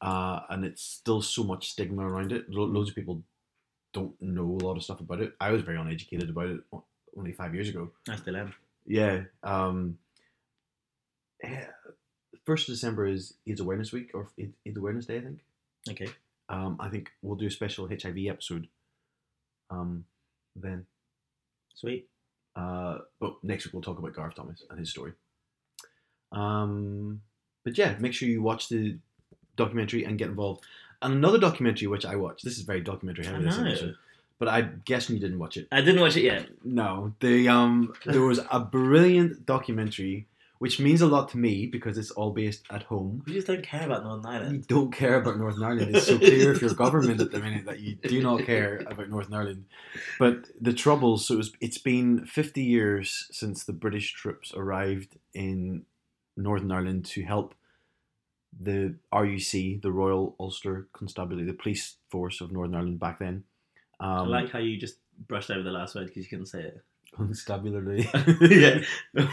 [0.00, 2.44] uh, and it's still so much stigma around it.
[2.48, 3.22] Lo- loads of people
[3.92, 5.34] don't know a lot of stuff about it.
[5.40, 6.60] I was very uneducated about it
[7.16, 7.90] only five years ago.
[8.08, 8.54] I still am.
[8.86, 9.22] Yeah.
[9.42, 9.98] Um,
[11.42, 11.64] eh,
[12.46, 15.40] First of December is AIDS Awareness Week or AIDS AIDS Awareness Day, I think.
[15.90, 16.08] Okay.
[16.48, 18.66] Um, I think we'll do a special HIV episode.
[19.70, 20.04] Um,
[20.56, 20.86] then,
[21.74, 22.08] Sweet.
[22.56, 25.12] uh, but next week we'll talk about Gareth Thomas and his story.
[26.32, 27.20] Um,
[27.64, 28.98] but yeah, make sure you watch the
[29.56, 30.64] documentary and get involved.
[31.02, 32.44] And another documentary which I watched.
[32.44, 33.44] This is very documentary heavy.
[33.44, 33.82] This
[34.40, 35.68] but I guess you didn't watch it.
[35.70, 36.48] I didn't watch it yet.
[36.64, 40.28] No, the um, there was a brilliant documentary,
[40.58, 43.22] which means a lot to me because it's all based at home.
[43.26, 44.56] We just don't care about Northern Ireland.
[44.56, 45.94] You don't care about Northern Ireland.
[45.94, 49.10] It's so clear if you're government at the minute that you do not care about
[49.10, 49.66] Northern Ireland.
[50.18, 55.18] But the troubles, so it was, it's been 50 years since the British troops arrived
[55.34, 55.84] in
[56.34, 57.54] Northern Ireland to help
[58.58, 63.44] the RUC, the Royal Ulster Constabulary, the police force of Northern Ireland back then.
[64.00, 64.96] I Um, like how you just
[65.28, 66.82] brushed over the last word because you couldn't say it.
[67.14, 68.08] constabulary.
[68.40, 68.80] Yeah.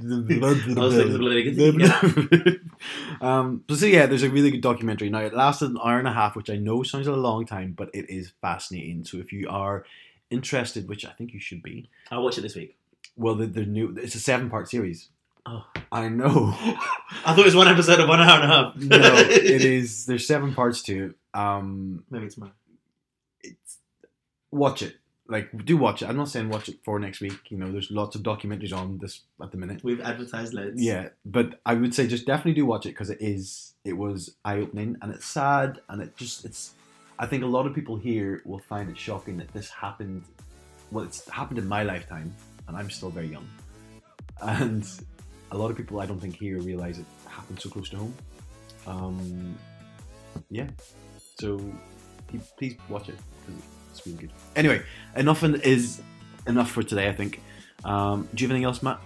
[0.00, 0.38] The
[0.76, 2.60] I was thinking the
[3.20, 5.08] um, but so yeah, there's a really good documentary.
[5.10, 7.46] Now it lasted an hour and a half, which I know sounds like a long
[7.46, 9.04] time, but it is fascinating.
[9.04, 9.84] So if you are
[10.30, 12.76] interested, which I think you should be, I'll watch it this week.
[13.16, 15.08] well, the, the new it's a seven part series.
[15.48, 15.64] Oh.
[15.92, 16.52] I know.
[17.24, 18.76] I thought it was one episode of one hour and a half.
[18.76, 20.04] no, it is.
[20.06, 21.38] There's seven parts to it.
[21.38, 22.52] Um, Maybe tomorrow.
[23.42, 23.78] it's
[24.50, 24.96] watch it.
[25.28, 26.08] Like do watch it.
[26.08, 27.50] I'm not saying watch it for next week.
[27.50, 29.82] You know, there's lots of documentaries on this at the minute.
[29.84, 30.82] We've advertised loads.
[30.82, 34.36] Yeah, but I would say just definitely do watch it because it is it was
[34.44, 36.74] eye opening and it's sad and it just it's.
[37.18, 40.24] I think a lot of people here will find it shocking that this happened.
[40.90, 42.34] Well, it's happened in my lifetime,
[42.68, 43.48] and I'm still very young,
[44.42, 44.86] and
[45.50, 48.14] a lot of people I don't think here realize it happened so close to home.
[48.86, 49.58] Um,
[50.50, 50.68] yeah,
[51.38, 51.60] so
[52.56, 53.16] please, watch it
[53.46, 54.30] because it's really good.
[54.54, 54.82] Anyway,
[55.16, 56.00] enough in- is
[56.46, 57.08] enough for today.
[57.08, 57.40] I think.
[57.84, 59.00] Um, do you have anything else, Matt?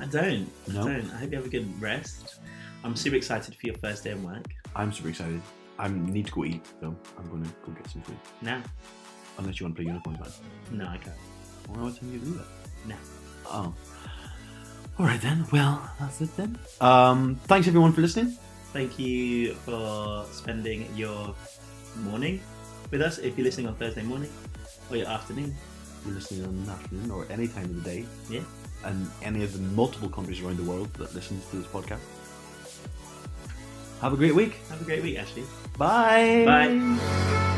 [0.00, 0.48] I don't.
[0.68, 0.82] No?
[0.82, 1.10] I don't.
[1.12, 2.40] I hope you have a good rest.
[2.84, 4.46] I'm super excited for your first day of work.
[4.74, 5.40] I'm super excited.
[5.78, 8.16] I need to go eat, so I'm going to go get some food.
[8.40, 8.62] Now.
[9.38, 10.78] Unless you want to play unicorns, man.
[10.78, 11.16] No, I can't.
[11.70, 12.46] Well, what time you do that?
[12.86, 12.94] No.
[13.46, 13.74] Oh.
[14.98, 15.46] All right then.
[15.52, 16.58] Well, that's it then.
[16.80, 18.36] Um, thanks everyone for listening.
[18.72, 21.34] Thank you for spending your
[22.04, 22.40] morning
[22.90, 23.18] with us.
[23.18, 24.30] If you're listening on Thursday morning
[24.90, 25.54] or your afternoon,
[26.04, 28.06] you're listening on an afternoon or any time of the day.
[28.30, 28.40] Yeah.
[28.84, 32.00] And any of the multiple countries around the world that listens to this podcast.
[34.00, 34.54] Have a great week.
[34.68, 35.44] have a great week, Ashley.
[35.78, 36.44] Bye.
[36.44, 37.48] Bye.